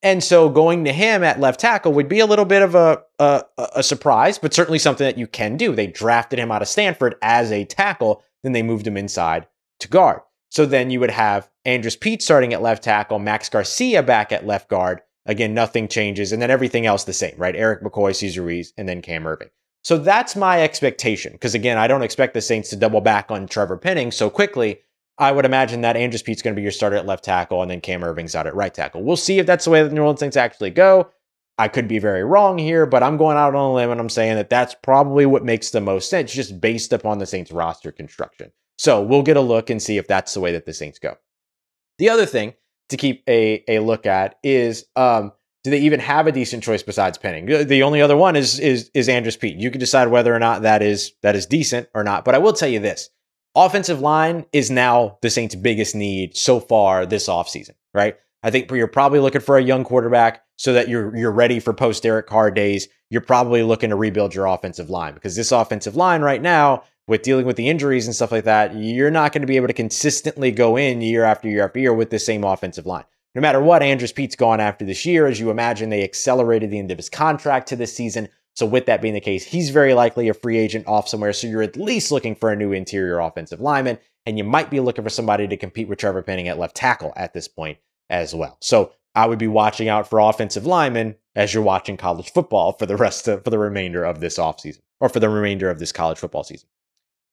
And 0.04 0.22
so 0.22 0.50
going 0.50 0.84
to 0.84 0.92
him 0.92 1.24
at 1.24 1.40
left 1.40 1.62
tackle 1.62 1.94
would 1.94 2.10
be 2.10 2.20
a 2.20 2.26
little 2.26 2.44
bit 2.44 2.62
of 2.62 2.76
a, 2.76 3.02
a, 3.18 3.44
a 3.78 3.82
surprise, 3.82 4.38
but 4.38 4.54
certainly 4.54 4.78
something 4.78 5.06
that 5.06 5.18
you 5.18 5.26
can 5.26 5.56
do. 5.56 5.74
They 5.74 5.88
drafted 5.88 6.38
him 6.38 6.52
out 6.52 6.62
of 6.62 6.68
Stanford 6.68 7.16
as 7.22 7.50
a 7.50 7.64
tackle, 7.64 8.22
then 8.44 8.52
they 8.52 8.62
moved 8.62 8.86
him 8.86 8.98
inside 8.98 9.48
to 9.80 9.88
guard. 9.88 10.20
So 10.50 10.66
then 10.66 10.90
you 10.90 11.00
would 11.00 11.12
have 11.12 11.50
Andrus 11.64 11.96
Peat 11.96 12.22
starting 12.22 12.52
at 12.52 12.62
left 12.62 12.84
tackle, 12.84 13.18
Max 13.18 13.48
Garcia 13.48 14.04
back 14.04 14.34
at 14.34 14.46
left 14.46 14.68
guard. 14.68 15.00
Again, 15.26 15.54
nothing 15.54 15.88
changes, 15.88 16.34
and 16.34 16.42
then 16.42 16.52
everything 16.52 16.86
else 16.86 17.06
the 17.06 17.14
same, 17.14 17.36
right? 17.38 17.56
Erik 17.56 17.82
McCoy, 17.82 18.14
Cesar 18.14 18.42
Ruiz, 18.42 18.74
and 18.78 18.90
then 18.90 19.02
Cam 19.02 19.24
Erving. 19.24 19.50
So 19.82 19.98
that's 19.98 20.36
my 20.36 20.62
expectation. 20.62 21.32
Because 21.32 21.56
again, 21.56 21.78
I 21.78 21.88
don't 21.88 22.04
expect 22.04 22.34
the 22.34 22.42
Saints 22.42 22.70
to 22.72 22.76
double 22.76 23.00
back 23.00 23.32
on 23.32 23.48
Trevor 23.48 23.78
Penning 23.78 24.12
so 24.12 24.30
quickly. 24.30 24.82
I 25.18 25.32
would 25.32 25.46
imagine 25.46 25.82
that 25.82 25.96
Andrus 25.96 26.22
Peat's 26.22 26.42
going 26.42 26.54
to 26.54 26.60
be 26.60 26.64
your 26.64 26.72
starter 26.72 26.98
at 26.98 27.06
left 27.06 27.24
tackle, 27.24 27.62
and 27.62 27.72
then 27.72 27.82
Cam 27.82 28.02
Erving's 28.02 28.36
out 28.36 28.48
at 28.48 28.56
right 28.56 28.74
tackle. 28.74 29.04
We'll 29.04 29.16
see 29.16 29.40
if 29.40 29.46
that's 29.46 29.66
the 29.66 29.72
way 29.72 29.82
that 29.82 29.90
the 29.90 29.96
New 29.96 30.02
Orleans 30.02 30.20
Saints 30.20 30.38
actually 30.38 30.72
go. 30.72 31.10
I 31.58 31.70
could 31.70 31.88
be 31.88 32.00
very 32.00 32.24
wrong 32.24 32.58
here, 32.58 32.86
but 32.86 33.02
I'm 33.02 33.16
going 33.16 33.38
out 33.38 33.56
on 33.56 33.72
a 33.72 33.74
limb 33.74 33.92
and 33.92 34.00
I'm 34.00 34.10
saying 34.10 34.36
that 34.36 34.50
that's 34.50 34.76
probably 34.84 35.26
what 35.26 35.46
makes 35.46 35.70
the 35.70 35.80
most 35.80 36.10
sense, 36.10 36.34
just 36.34 36.60
based 36.60 36.92
upon 36.92 37.20
the 37.20 37.26
Saints 37.26 37.52
roster 37.52 37.94
construction. 37.94 38.52
So 38.78 39.02
we'll 39.02 39.24
get 39.24 39.38
a 39.38 39.42
look 39.42 39.70
and 39.70 39.82
see 39.82 39.98
if 39.98 40.06
that's 40.06 40.34
the 40.34 40.42
way 40.42 40.52
that 40.52 40.66
the 40.66 40.74
Saints 40.74 41.00
go. 41.00 41.16
The 41.98 42.10
other 42.10 42.26
thing 42.26 42.56
to 42.90 42.98
keep 42.98 43.24
a, 43.30 43.64
a 43.70 43.80
look 43.80 44.06
at 44.06 44.38
is 44.44 44.86
um, 44.98 45.32
do 45.64 45.72
they 45.72 45.80
even 45.80 46.02
have 46.02 46.28
a 46.28 46.32
decent 46.32 46.62
choice 46.62 46.84
besides 46.84 47.18
Penning? 47.18 47.46
The 47.46 47.84
only 47.84 48.02
other 48.02 48.18
one 48.18 48.36
is 48.36 48.60
is 48.60 48.92
is 48.94 49.08
Andrus 49.08 49.38
Peat. 49.38 49.56
You 49.56 49.72
can 49.72 49.80
decide 49.80 50.10
whether 50.10 50.36
or 50.36 50.40
not 50.40 50.64
that 50.64 50.82
is 50.84 51.14
that 51.24 51.36
is 51.36 51.46
decent 51.46 51.88
or 51.96 52.04
not. 52.04 52.26
But 52.26 52.36
I 52.36 52.38
will 52.38 52.54
tell 52.54 52.70
you 52.70 52.80
this: 52.80 53.10
offensive 53.56 54.00
line 54.02 54.46
is 54.54 54.70
now 54.70 55.18
the 55.22 55.30
Saints' 55.30 55.56
biggest 55.56 55.96
need 55.96 56.36
so 56.36 56.60
far 56.60 57.06
this 57.06 57.28
offseason, 57.28 57.72
right? 57.94 58.18
I 58.44 58.52
think 58.52 58.70
you're 58.70 58.88
probably 58.88 59.20
looking 59.20 59.42
for 59.42 59.58
a 59.58 59.64
young 59.64 59.84
quarterback 59.84 60.44
so 60.58 60.74
that 60.74 60.88
you're 60.88 61.16
you're 61.16 61.32
ready 61.32 61.60
for 61.60 61.74
post 61.74 62.04
Derek 62.04 62.28
Carr 62.28 62.52
days. 62.52 62.88
You're 63.10 63.22
probably 63.22 63.64
looking 63.64 63.90
to 63.90 63.96
rebuild 63.96 64.36
your 64.36 64.46
offensive 64.46 64.90
line 64.90 65.14
because 65.14 65.36
this 65.36 65.52
offensive 65.52 65.96
line 65.96 66.22
right 66.22 66.42
now, 66.42 66.84
with 67.08 67.22
dealing 67.22 67.46
with 67.46 67.56
the 67.56 67.70
injuries 67.70 68.06
and 68.06 68.16
stuff 68.16 68.32
like 68.32 68.44
that, 68.46 68.76
you're 68.76 69.12
not 69.12 69.32
going 69.32 69.42
to 69.42 69.48
be 69.48 69.58
able 69.58 69.68
to 69.68 69.74
consistently 69.74 70.52
go 70.52 70.76
in 70.76 71.02
year 71.02 71.24
after 71.24 71.48
year 71.48 71.66
after 71.66 71.80
year 71.80 71.94
with 71.94 72.10
the 72.10 72.20
same 72.20 72.44
offensive 72.44 72.86
line. 72.86 73.06
No 73.36 73.42
matter 73.42 73.62
what, 73.62 73.84
Andrus 73.84 74.14
Peat's 74.14 74.36
gone 74.36 74.60
after 74.62 74.86
this 74.86 75.06
year. 75.06 75.28
As 75.28 75.40
you 75.40 75.50
imagine, 75.50 75.90
they 75.90 76.04
accelerated 76.04 76.72
the 76.72 76.80
end 76.80 76.92
of 76.92 76.98
his 76.98 77.10
contract 77.10 77.68
to 77.68 77.76
this 77.76 77.96
season. 77.96 78.30
So, 78.56 78.66
with 78.66 78.86
that 78.86 79.02
being 79.02 79.14
the 79.14 79.22
case, 79.22 79.46
he's 79.46 79.70
very 79.70 79.94
likely 79.94 80.30
a 80.30 80.34
free 80.34 80.58
agent 80.58 80.88
off 80.88 81.08
somewhere. 81.08 81.34
So, 81.34 81.48
you're 81.48 81.62
at 81.62 81.78
least 81.78 82.12
looking 82.12 82.36
for 82.36 82.52
a 82.52 82.56
new 82.56 82.72
interior 82.72 83.20
offensive 83.20 83.60
lineman, 83.60 84.00
and 84.26 84.38
you 84.38 84.44
might 84.44 84.70
be 84.70 84.80
looking 84.80 85.04
for 85.04 85.10
somebody 85.10 85.48
to 85.48 85.58
compete 85.58 85.88
with 85.88 86.00
Trevor 86.00 86.22
Penning 86.22 86.48
at 86.48 86.58
left 86.58 86.76
tackle 86.76 87.14
at 87.16 87.34
this 87.34 87.48
point 87.48 87.78
as 88.10 88.34
well. 88.34 88.58
So, 88.62 88.94
I 89.16 89.28
would 89.28 89.40
be 89.40 89.48
watching 89.48 89.88
out 89.88 90.10
for 90.10 90.20
offensive 90.20 90.66
linemen 90.66 91.16
as 91.36 91.54
you're 91.54 91.64
watching 91.64 91.98
college 91.98 92.32
football 92.32 92.74
for 92.74 92.86
the 92.86 92.98
rest 92.98 93.28
of 93.28 93.44
for 93.44 93.50
the 93.50 93.60
remainder 93.60 94.04
of 94.04 94.20
this 94.20 94.38
offseason 94.38 94.82
or 95.00 95.10
for 95.10 95.20
the 95.20 95.30
remainder 95.30 95.70
of 95.70 95.80
this 95.80 95.92
college 95.92 96.18
football 96.18 96.44
season. 96.44 96.68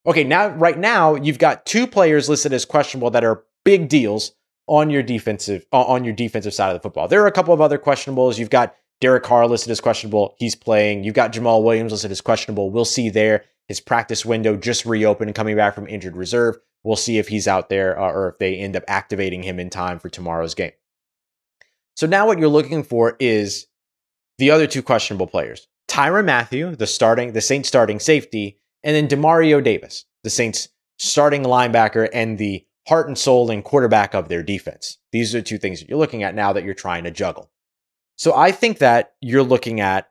Okay, 0.06 0.24
now 0.24 0.48
right 0.48 0.78
now 0.78 1.14
you've 1.14 1.38
got 1.38 1.66
two 1.66 1.86
players 1.86 2.28
listed 2.28 2.52
as 2.52 2.64
questionable 2.64 3.10
that 3.10 3.24
are 3.24 3.44
big 3.64 3.88
deals 3.88 4.32
on 4.68 4.90
your 4.90 5.02
defensive 5.02 5.66
on 5.72 6.04
your 6.04 6.14
defensive 6.14 6.54
side 6.54 6.68
of 6.68 6.74
the 6.74 6.80
football. 6.80 7.08
There 7.08 7.22
are 7.22 7.28
a 7.28 7.32
couple 7.32 7.54
of 7.54 7.60
other 7.60 7.78
questionables. 7.78 8.38
You've 8.38 8.50
got 8.50 8.74
Derek 9.02 9.24
Carr 9.24 9.48
listed 9.48 9.72
as 9.72 9.80
questionable. 9.80 10.36
He's 10.38 10.54
playing. 10.54 11.02
You've 11.02 11.16
got 11.16 11.32
Jamaal 11.32 11.64
Williams 11.64 11.90
listed 11.90 12.12
as 12.12 12.20
questionable. 12.20 12.70
We'll 12.70 12.84
see 12.84 13.10
there. 13.10 13.44
His 13.66 13.80
practice 13.80 14.24
window 14.24 14.56
just 14.56 14.86
reopened, 14.86 15.34
coming 15.34 15.56
back 15.56 15.74
from 15.74 15.88
injured 15.88 16.16
reserve. 16.16 16.56
We'll 16.84 16.94
see 16.94 17.18
if 17.18 17.26
he's 17.26 17.48
out 17.48 17.68
there 17.68 17.98
uh, 17.98 18.10
or 18.10 18.28
if 18.28 18.38
they 18.38 18.56
end 18.56 18.76
up 18.76 18.84
activating 18.86 19.42
him 19.42 19.58
in 19.58 19.70
time 19.70 19.98
for 19.98 20.08
tomorrow's 20.08 20.54
game. 20.54 20.70
So 21.96 22.06
now 22.06 22.28
what 22.28 22.38
you're 22.38 22.48
looking 22.48 22.84
for 22.84 23.16
is 23.18 23.66
the 24.38 24.52
other 24.52 24.68
two 24.68 24.82
questionable 24.82 25.26
players. 25.26 25.66
Tyrann 25.88 26.24
Mathieu, 26.24 26.76
the 26.76 26.86
starting, 26.86 27.32
the 27.32 27.40
Saints 27.40 27.68
starting 27.68 27.98
safety, 27.98 28.60
and 28.84 28.94
then 28.94 29.08
Demario 29.08 29.62
Davis, 29.62 30.04
the 30.22 30.30
Saints 30.30 30.68
starting 30.98 31.42
linebacker 31.42 32.08
and 32.12 32.38
the 32.38 32.64
heart 32.86 33.08
and 33.08 33.18
soul 33.18 33.50
and 33.50 33.64
quarterback 33.64 34.14
of 34.14 34.28
their 34.28 34.44
defense. 34.44 34.98
These 35.10 35.34
are 35.34 35.38
the 35.38 35.44
two 35.44 35.58
things 35.58 35.80
that 35.80 35.88
you're 35.88 35.98
looking 35.98 36.22
at 36.22 36.36
now 36.36 36.52
that 36.52 36.62
you're 36.62 36.74
trying 36.74 37.02
to 37.04 37.10
juggle. 37.10 37.50
So 38.16 38.34
I 38.34 38.52
think 38.52 38.78
that 38.78 39.14
you're 39.20 39.42
looking 39.42 39.80
at 39.80 40.10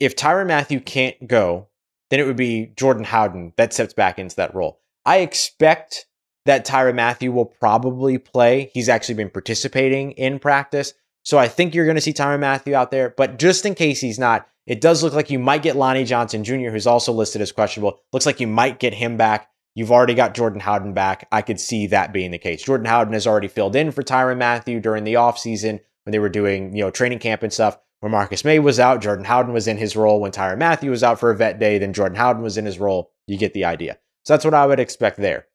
if 0.00 0.16
Tyrann 0.16 0.48
Mathieu 0.48 0.80
can't 0.80 1.26
go, 1.26 1.68
then 2.10 2.20
it 2.20 2.26
would 2.26 2.36
be 2.36 2.72
Jordan 2.76 3.04
Howden 3.04 3.52
that 3.56 3.72
steps 3.72 3.94
back 3.94 4.18
into 4.18 4.36
that 4.36 4.54
role. 4.54 4.80
I 5.04 5.18
expect 5.18 6.06
that 6.44 6.66
Tyrann 6.66 6.94
Mathieu 6.94 7.32
will 7.32 7.46
probably 7.46 8.18
play. 8.18 8.70
He's 8.72 8.88
actually 8.88 9.16
been 9.16 9.30
participating 9.30 10.12
in 10.12 10.38
practice. 10.38 10.94
So 11.24 11.38
I 11.38 11.48
think 11.48 11.74
you're 11.74 11.86
going 11.86 11.96
to 11.96 12.00
see 12.00 12.12
Tyrann 12.12 12.40
Mathieu 12.40 12.74
out 12.74 12.90
there. 12.90 13.12
But 13.16 13.38
just 13.38 13.66
in 13.66 13.74
case 13.74 14.00
he's 14.00 14.18
not, 14.18 14.46
it 14.66 14.80
does 14.80 15.02
look 15.02 15.12
like 15.12 15.30
you 15.30 15.38
might 15.38 15.62
get 15.62 15.76
Lonnie 15.76 16.04
Johnson 16.04 16.44
Jr., 16.44 16.70
who's 16.70 16.86
also 16.86 17.12
listed 17.12 17.42
as 17.42 17.52
questionable. 17.52 18.00
Looks 18.12 18.26
like 18.26 18.40
you 18.40 18.46
might 18.46 18.78
get 18.78 18.94
him 18.94 19.16
back. 19.16 19.48
You've 19.74 19.92
already 19.92 20.14
got 20.14 20.34
Jordan 20.34 20.60
Howden 20.60 20.94
back. 20.94 21.28
I 21.30 21.42
could 21.42 21.60
see 21.60 21.88
that 21.88 22.12
being 22.12 22.30
the 22.30 22.38
case. 22.38 22.62
Jordan 22.62 22.86
Howden 22.86 23.12
has 23.12 23.26
already 23.26 23.48
filled 23.48 23.76
in 23.76 23.90
for 23.90 24.02
Tyrann 24.02 24.38
Mathieu 24.38 24.80
during 24.80 25.04
the 25.04 25.14
offseason 25.14 25.80
when 26.06 26.12
they 26.12 26.18
were 26.20 26.28
doing, 26.28 26.74
you 26.74 26.82
know, 26.82 26.90
training 26.90 27.18
camp 27.18 27.42
and 27.42 27.52
stuff. 27.52 27.78
where 28.00 28.10
Marcus 28.10 28.44
Maye 28.44 28.60
was 28.60 28.78
out, 28.78 29.02
Jordan 29.02 29.24
Howden 29.24 29.52
was 29.52 29.66
in 29.66 29.76
his 29.76 29.96
role. 29.96 30.20
When 30.20 30.30
Tyrann 30.30 30.58
Mathieu 30.58 30.90
was 30.90 31.02
out 31.02 31.18
for 31.18 31.30
a 31.30 31.36
vet 31.36 31.58
day, 31.58 31.78
then 31.78 31.92
Jordan 31.92 32.16
Howden 32.16 32.42
was 32.42 32.56
in 32.56 32.64
his 32.64 32.78
role. 32.78 33.10
You 33.26 33.36
get 33.36 33.52
the 33.54 33.64
idea. 33.64 33.98
So 34.24 34.32
that's 34.32 34.44
what 34.44 34.54
I 34.54 34.66
would 34.66 34.80
expect 34.80 35.18
there. 35.18 35.46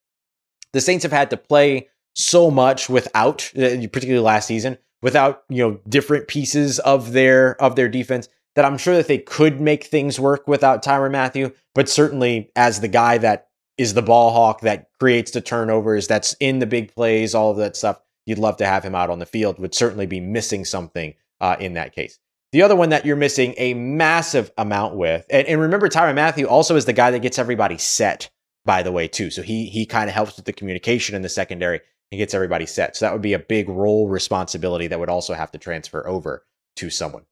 The 0.73 0.81
Saints 0.81 1.03
have 1.03 1.11
had 1.11 1.29
to 1.29 1.37
play 1.37 1.87
so 2.15 2.51
much 2.51 2.89
without, 2.89 3.49
uh, 3.55 3.87
particularly 3.87 4.19
last 4.19 4.47
season, 4.47 4.77
without 5.01 5.43
you 5.49 5.63
know 5.63 5.79
different 5.87 6.27
pieces 6.27 6.79
of 6.79 7.13
their 7.13 7.61
of 7.61 7.75
their 7.75 7.89
defense 7.89 8.27
that 8.55 8.65
I'm 8.65 8.77
sure 8.77 8.95
that 8.97 9.07
they 9.07 9.17
could 9.17 9.61
make 9.61 9.85
things 9.85 10.19
work 10.19 10.47
without 10.47 10.83
Tyrann 10.83 11.11
Mathieu, 11.11 11.51
But 11.73 11.87
certainly, 11.87 12.51
as 12.57 12.81
the 12.81 12.89
guy 12.89 13.17
that 13.19 13.47
is 13.77 13.93
the 13.93 14.01
ball 14.01 14.31
hawk 14.31 14.59
that 14.61 14.89
creates 14.99 15.31
the 15.31 15.39
turnovers, 15.39 16.07
that's 16.07 16.35
in 16.41 16.59
the 16.59 16.65
big 16.65 16.93
plays, 16.93 17.33
all 17.33 17.51
of 17.51 17.57
that 17.57 17.77
stuff 17.77 18.01
you'd 18.25 18.37
love 18.37 18.57
to 18.57 18.65
have 18.65 18.83
him 18.83 18.95
out 18.95 19.09
on 19.09 19.19
the 19.19 19.25
field, 19.25 19.59
would 19.59 19.75
certainly 19.75 20.05
be 20.05 20.19
missing 20.19 20.65
something 20.65 21.13
uh, 21.39 21.55
in 21.59 21.73
that 21.73 21.93
case. 21.93 22.19
The 22.51 22.61
other 22.61 22.75
one 22.75 22.89
that 22.89 23.05
you're 23.05 23.15
missing 23.15 23.53
a 23.57 23.73
massive 23.73 24.51
amount 24.57 24.95
with, 24.95 25.25
and, 25.29 25.47
and 25.47 25.61
remember, 25.61 25.87
Tyrann 25.87 26.15
Mathieu 26.15 26.47
also 26.47 26.75
is 26.75 26.85
the 26.85 26.93
guy 26.93 27.11
that 27.11 27.21
gets 27.21 27.39
everybody 27.39 27.77
set, 27.77 28.29
by 28.65 28.83
the 28.83 28.91
way, 28.91 29.07
too. 29.07 29.29
So 29.29 29.41
he 29.41 29.67
he 29.67 29.85
kind 29.85 30.09
of 30.09 30.15
helps 30.15 30.35
with 30.35 30.45
the 30.45 30.53
communication 30.53 31.15
in 31.15 31.21
the 31.21 31.29
secondary 31.29 31.79
and 32.11 32.19
gets 32.19 32.33
everybody 32.33 32.65
set. 32.65 32.95
So 32.97 33.05
that 33.05 33.13
would 33.13 33.21
be 33.21 33.33
a 33.33 33.39
big 33.39 33.69
role 33.69 34.09
responsibility 34.09 34.87
that 34.87 34.99
would 34.99 35.09
also 35.09 35.33
have 35.33 35.51
to 35.51 35.57
transfer 35.57 36.05
over 36.05 36.45
to 36.75 36.89
someone. 36.89 37.23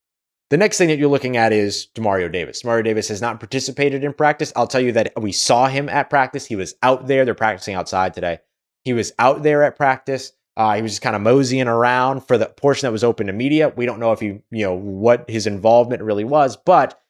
The 0.50 0.58
next 0.58 0.78
thing 0.78 0.88
that 0.88 0.98
you're 0.98 1.10
looking 1.10 1.38
at 1.38 1.54
is 1.54 1.90
Demario 1.94 2.32
Davis. 2.32 2.64
Demario 2.64 2.84
Davis 2.84 3.10
has 3.10 3.22
not 3.22 3.40
participated 3.40 4.04
in 4.04 4.14
practice. 4.14 4.52
I'll 4.56 4.68
tell 4.68 4.82
you 4.82 4.94
that 4.94 5.14
we 5.16 5.32
saw 5.32 5.68
him 5.68 5.90
at 5.90 6.10
practice. 6.10 6.46
He 6.46 6.56
was 6.56 6.74
out 6.82 7.08
there. 7.08 7.24
They're 7.24 7.36
practicing 7.36 7.76
outside 7.76 8.14
today. 8.14 8.40
He 8.84 8.94
was 8.94 9.12
out 9.20 9.44
there 9.44 9.64
at 9.64 9.76
practice. 9.76 10.32
Uh, 10.60 10.76
he 10.76 10.82
was 10.82 10.92
just 10.92 11.02
kind 11.02 11.16
of 11.16 11.22
moseying 11.22 11.70
around 11.70 12.20
for 12.20 12.38
the 12.38 12.46
portion 12.46 12.86
that 12.86 12.92
was 12.92 13.04
open 13.04 13.28
to 13.28 13.34
media. 13.34 13.72
We 13.78 13.86
don't 13.86 13.98
know 14.00 14.12
if 14.12 14.20
he, 14.20 14.42
you 14.52 14.66
know, 14.66 14.74
what 14.74 15.30
his 15.30 15.48
involvement 15.48 16.04
really 16.04 16.26
was, 16.26 16.58
but 16.58 17.02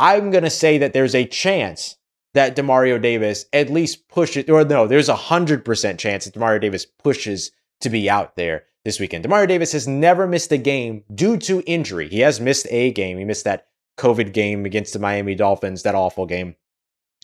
I'm 0.00 0.32
going 0.32 0.42
to 0.42 0.50
say 0.50 0.78
that 0.78 0.92
there's 0.92 1.14
a 1.14 1.24
chance 1.24 1.96
that 2.34 2.56
Demario 2.56 3.00
Davis 3.00 3.46
at 3.52 3.70
least 3.70 4.08
pushes, 4.08 4.50
or 4.50 4.64
no, 4.64 4.88
there's 4.88 5.08
a 5.08 5.14
hundred 5.14 5.64
percent 5.64 6.00
chance 6.00 6.24
that 6.24 6.34
Demario 6.34 6.60
Davis 6.60 6.84
pushes 6.84 7.52
to 7.80 7.90
be 7.90 8.10
out 8.10 8.34
there 8.34 8.64
this 8.84 8.98
weekend. 8.98 9.24
Demario 9.24 9.46
Davis 9.46 9.70
has 9.70 9.86
never 9.86 10.26
missed 10.26 10.50
a 10.50 10.58
game 10.58 11.04
due 11.14 11.36
to 11.36 11.62
injury. 11.64 12.08
He 12.08 12.18
has 12.20 12.40
missed 12.40 12.66
a 12.70 12.90
game. 12.90 13.18
He 13.18 13.24
missed 13.24 13.44
that 13.44 13.68
COVID 13.98 14.32
game 14.32 14.66
against 14.66 14.92
the 14.92 14.98
Miami 14.98 15.36
Dolphins, 15.36 15.84
that 15.84 15.94
awful 15.94 16.26
game, 16.26 16.56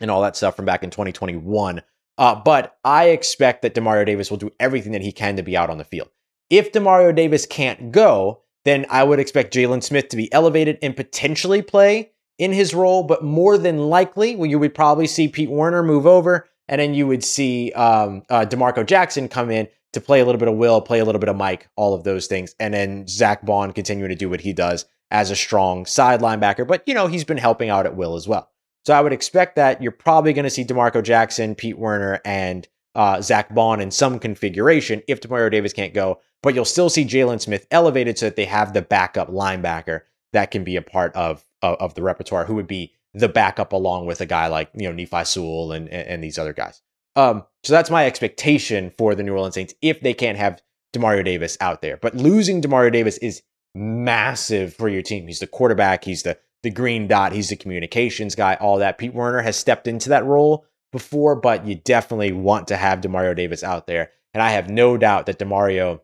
and 0.01 0.13
all 0.13 0.23
that 0.23 0.37
stuff 0.37 0.55
from 0.55 0.65
back 0.65 0.85
in 0.85 0.91
2021. 0.91 1.83
Uh, 2.19 2.35
but 2.35 2.77
I 2.85 3.07
expect 3.09 3.63
that 3.63 3.75
Demario 3.75 4.05
Davis 4.05 4.31
will 4.31 4.39
do 4.39 4.53
everything 4.61 4.93
that 4.93 5.03
he 5.03 5.13
can 5.13 5.37
to 5.37 5.43
be 5.43 5.57
out 5.57 5.71
on 5.71 5.79
the 5.79 5.85
field. 5.85 6.11
If 6.51 6.73
Demario 6.73 7.15
Davis 7.15 7.47
can't 7.47 7.91
go, 7.91 8.43
then 8.65 8.87
I 8.91 9.05
would 9.05 9.19
expect 9.19 9.55
Jaylon 9.55 9.83
Smith 9.83 10.09
to 10.09 10.17
be 10.17 10.33
elevated 10.33 10.79
and 10.83 10.95
potentially 10.95 11.63
play 11.63 12.13
in 12.39 12.53
his 12.53 12.75
role. 12.75 13.03
But 13.03 13.25
more 13.25 13.59
than 13.59 13.79
likely, 13.79 14.37
well, 14.37 14.51
you 14.51 14.59
would 14.59 14.75
probably 14.75 15.07
see 15.07 15.29
Pete 15.29 15.51
Werner 15.51 15.83
move 15.83 16.07
over, 16.07 16.49
and 16.69 16.81
then 16.81 16.95
you 16.95 17.07
would 17.07 17.25
see 17.25 17.73
um, 17.73 18.23
uh, 18.29 18.45
D'Marco 18.45 18.85
Jackson 18.85 19.29
come 19.29 19.51
in 19.51 19.69
to 19.93 20.01
play 20.01 20.21
a 20.21 20.25
little 20.25 20.39
bit 20.39 20.49
of 20.49 20.55
Will, 20.55 20.81
play 20.81 21.01
a 21.01 21.05
little 21.05 21.19
bit 21.19 21.29
of 21.29 21.37
Mike, 21.37 21.69
all 21.77 21.95
of 21.95 22.05
those 22.05 22.27
things, 22.27 22.55
and 22.61 22.73
then 22.73 23.07
Zack 23.09 23.45
Baun 23.45 23.73
continuing 23.73 24.11
to 24.11 24.15
do 24.15 24.31
what 24.31 24.41
he 24.41 24.53
does 24.53 24.85
as 25.11 25.31
a 25.31 25.37
strong 25.37 25.87
side 25.87 26.21
linebacker. 26.21 26.67
But 26.67 26.83
you 26.87 26.95
know 26.95 27.07
he's 27.07 27.25
been 27.25 27.39
helping 27.39 27.69
out 27.69 27.87
at 27.87 27.97
Will 27.97 28.17
as 28.17 28.29
well. 28.29 28.52
So 28.85 28.95
I 28.95 29.01
would 29.01 29.13
expect 29.13 29.57
that 29.57 29.83
you're 29.83 29.93
probably 29.93 30.33
going 30.33 30.45
to 30.45 30.51
see 30.51 30.65
D'Marco 30.65 31.03
Jackson, 31.03 31.55
Pete 31.55 31.79
Werner, 31.79 32.21
and 32.25 32.67
uh, 32.95 33.21
Zack 33.21 33.55
Baun 33.55 33.81
in 33.81 33.91
some 33.91 34.19
configuration 34.19 35.03
if 35.09 35.21
Demario 35.21 35.51
Davis 35.51 35.73
can't 35.73 35.95
go. 35.95 36.21
But 36.43 36.55
you'll 36.55 36.65
still 36.65 36.91
see 36.91 37.05
Jaylon 37.05 37.41
Smith 37.41 37.67
elevated 37.71 38.19
so 38.19 38.27
that 38.27 38.37
they 38.37 38.45
have 38.45 38.73
the 38.73 38.83
backup 38.83 39.29
linebacker 39.29 40.01
that 40.33 40.51
can 40.51 40.65
be 40.65 40.77
a 40.77 40.83
part 40.83 41.15
of, 41.15 41.45
of, 41.63 41.77
of 41.79 41.95
the 41.95 42.03
repertoire, 42.03 42.45
who 42.45 42.57
would 42.57 42.67
be 42.67 42.93
the 43.15 43.29
backup 43.29 43.73
along 43.73 44.07
with 44.07 44.21
a 44.21 44.27
guy 44.27 44.49
like 44.49 44.71
you 44.75 44.89
know 44.89 44.93
Nephi 44.93 45.25
Sewell 45.25 45.73
and, 45.73 45.89
and, 45.89 46.09
and 46.09 46.25
these 46.25 46.39
other 46.39 46.53
guys. 46.53 46.83
Um, 47.15 47.45
so 47.63 47.73
that's 47.73 47.91
my 47.91 48.07
expectation 48.07 48.93
for 48.97 49.15
the 49.15 49.23
New 49.23 49.33
Orleans 49.33 49.55
Saints 49.55 49.75
if 49.83 50.01
they 50.01 50.15
can't 50.15 50.39
have 50.39 50.63
Demario 50.95 51.25
Davis 51.25 51.57
out 51.61 51.83
there. 51.83 51.97
But 51.97 52.17
losing 52.17 52.63
Demario 52.63 52.91
Davis 52.93 53.19
is 53.19 53.43
massive 53.75 54.75
for 54.75 54.89
your 54.89 55.03
team. 55.03 55.27
He's 55.27 55.41
the 55.41 55.47
quarterback, 55.47 56.05
he's 56.05 56.23
the 56.23 56.39
the 56.63 56.71
green 56.71 57.09
dot, 57.09 57.33
he's 57.33 57.49
the 57.49 57.57
communications 57.57 58.35
guy, 58.35 58.55
all 58.55 58.79
that. 58.79 58.99
Pete 58.99 59.15
Werner 59.15 59.43
has 59.43 59.57
stepped 59.57 59.87
into 59.87 60.11
that 60.11 60.25
role 60.25 60.67
before, 60.93 61.37
but 61.37 61.67
you 61.67 61.75
definitely 61.75 62.33
want 62.33 62.69
to 62.69 62.77
have 62.77 63.01
Demario 63.01 63.35
Davis 63.35 63.65
out 63.65 63.87
there. 63.87 64.11
And 64.35 64.43
I 64.43 64.51
have 64.51 64.71
no 64.71 64.97
doubt 64.97 65.27
that 65.27 65.39
Demario, 65.39 66.01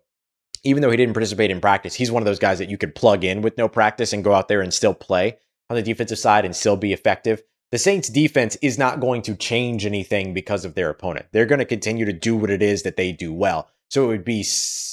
even 0.64 0.83
though 0.83 0.90
he 0.90 0.97
didn't 0.97 1.14
participate 1.14 1.51
in 1.51 1.61
practice, 1.61 1.94
he's 1.94 2.11
one 2.11 2.23
of 2.23 2.27
those 2.27 2.38
guys 2.38 2.59
that 2.59 2.71
you 2.71 2.79
could 2.79 2.94
plug 2.94 3.25
in 3.25 3.42
with 3.42 3.57
no 3.57 3.68
practice 3.68 4.12
and 4.12 4.25
go 4.25 4.35
out 4.35 4.49
there 4.49 4.61
and 4.61 4.75
still 4.75 4.94
play 4.94 5.38
on 5.71 5.77
the 5.77 5.83
defensive 5.83 6.18
side 6.18 6.44
and 6.44 6.57
still 6.57 6.77
be 6.77 6.92
effective. 6.92 7.42
The 7.71 7.79
Saints 7.79 8.09
defense 8.09 8.57
is 8.62 8.79
not 8.79 9.01
going 9.01 9.23
to 9.23 9.37
change 9.37 9.85
anything 9.85 10.33
because 10.33 10.64
of 10.64 10.75
their 10.75 10.88
opponent. 10.88 11.27
They're 11.33 11.47
going 11.47 11.59
to 11.59 11.66
continue 11.66 12.07
to 12.07 12.12
do 12.12 12.35
what 12.35 12.51
it 12.51 12.62
is 12.62 12.83
that 12.83 12.97
they 12.97 13.12
do 13.12 13.33
well. 13.33 13.68
So 13.90 14.05
it 14.05 14.09
would 14.09 14.25
be, 14.25 14.44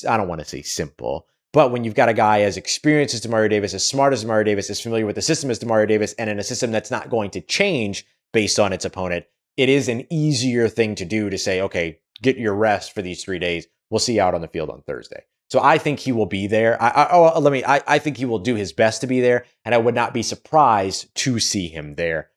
I 0.07 0.17
don't 0.17 0.27
want 0.27 0.41
to 0.41 0.47
say 0.47 0.61
simple, 0.61 1.27
but 1.55 1.71
when 1.71 1.85
you've 1.85 1.95
got 1.95 2.09
a 2.09 2.13
guy 2.13 2.41
as 2.41 2.57
experienced 2.57 3.15
as 3.15 3.21
Demario 3.21 3.49
Davis, 3.49 3.73
as 3.73 3.87
smart 3.87 4.11
as 4.11 4.25
Demario 4.25 4.43
Davis, 4.43 4.69
as 4.69 4.81
familiar 4.81 5.05
with 5.05 5.15
the 5.15 5.21
system 5.21 5.49
as 5.49 5.57
Demario 5.57 5.87
Davis, 5.87 6.11
and 6.19 6.29
in 6.29 6.37
a 6.37 6.43
system 6.43 6.69
that's 6.69 6.91
not 6.91 7.09
going 7.09 7.31
to 7.31 7.39
change 7.39 8.05
based 8.33 8.59
on 8.59 8.73
its 8.73 8.83
opponent, 8.83 9.25
it 9.55 9.69
is 9.69 9.87
an 9.87 10.05
easier 10.11 10.67
thing 10.67 10.95
to 10.95 11.05
do 11.05 11.29
to 11.29 11.37
say, 11.37 11.61
okay, 11.61 11.97
get 12.21 12.35
your 12.35 12.53
rest 12.53 12.93
for 12.93 13.01
these 13.01 13.23
three 13.23 13.39
days. 13.39 13.67
We'll 13.89 13.99
see 13.99 14.15
you 14.15 14.21
out 14.21 14.35
on 14.35 14.41
the 14.41 14.49
field 14.49 14.69
on 14.69 14.81
Thursday. 14.81 15.23
So 15.49 15.61
I 15.61 15.77
think 15.77 15.99
he 15.99 16.11
will 16.11 16.25
be 16.25 16.45
there. 16.45 16.81
I, 16.83 16.89
I 16.89 17.09
oh, 17.13 17.39
let 17.39 17.53
me. 17.53 17.63
I, 17.63 17.81
I 17.87 17.99
think 17.99 18.17
he 18.17 18.25
will 18.25 18.39
do 18.39 18.55
his 18.55 18.73
best 18.73 18.99
to 18.99 19.07
be 19.07 19.21
there, 19.21 19.45
and 19.63 19.73
I 19.73 19.77
would 19.77 19.95
not 19.95 20.13
be 20.13 20.23
surprised 20.23 21.15
to 21.15 21.39
see 21.39 21.69
him 21.69 21.95
there 21.95 22.31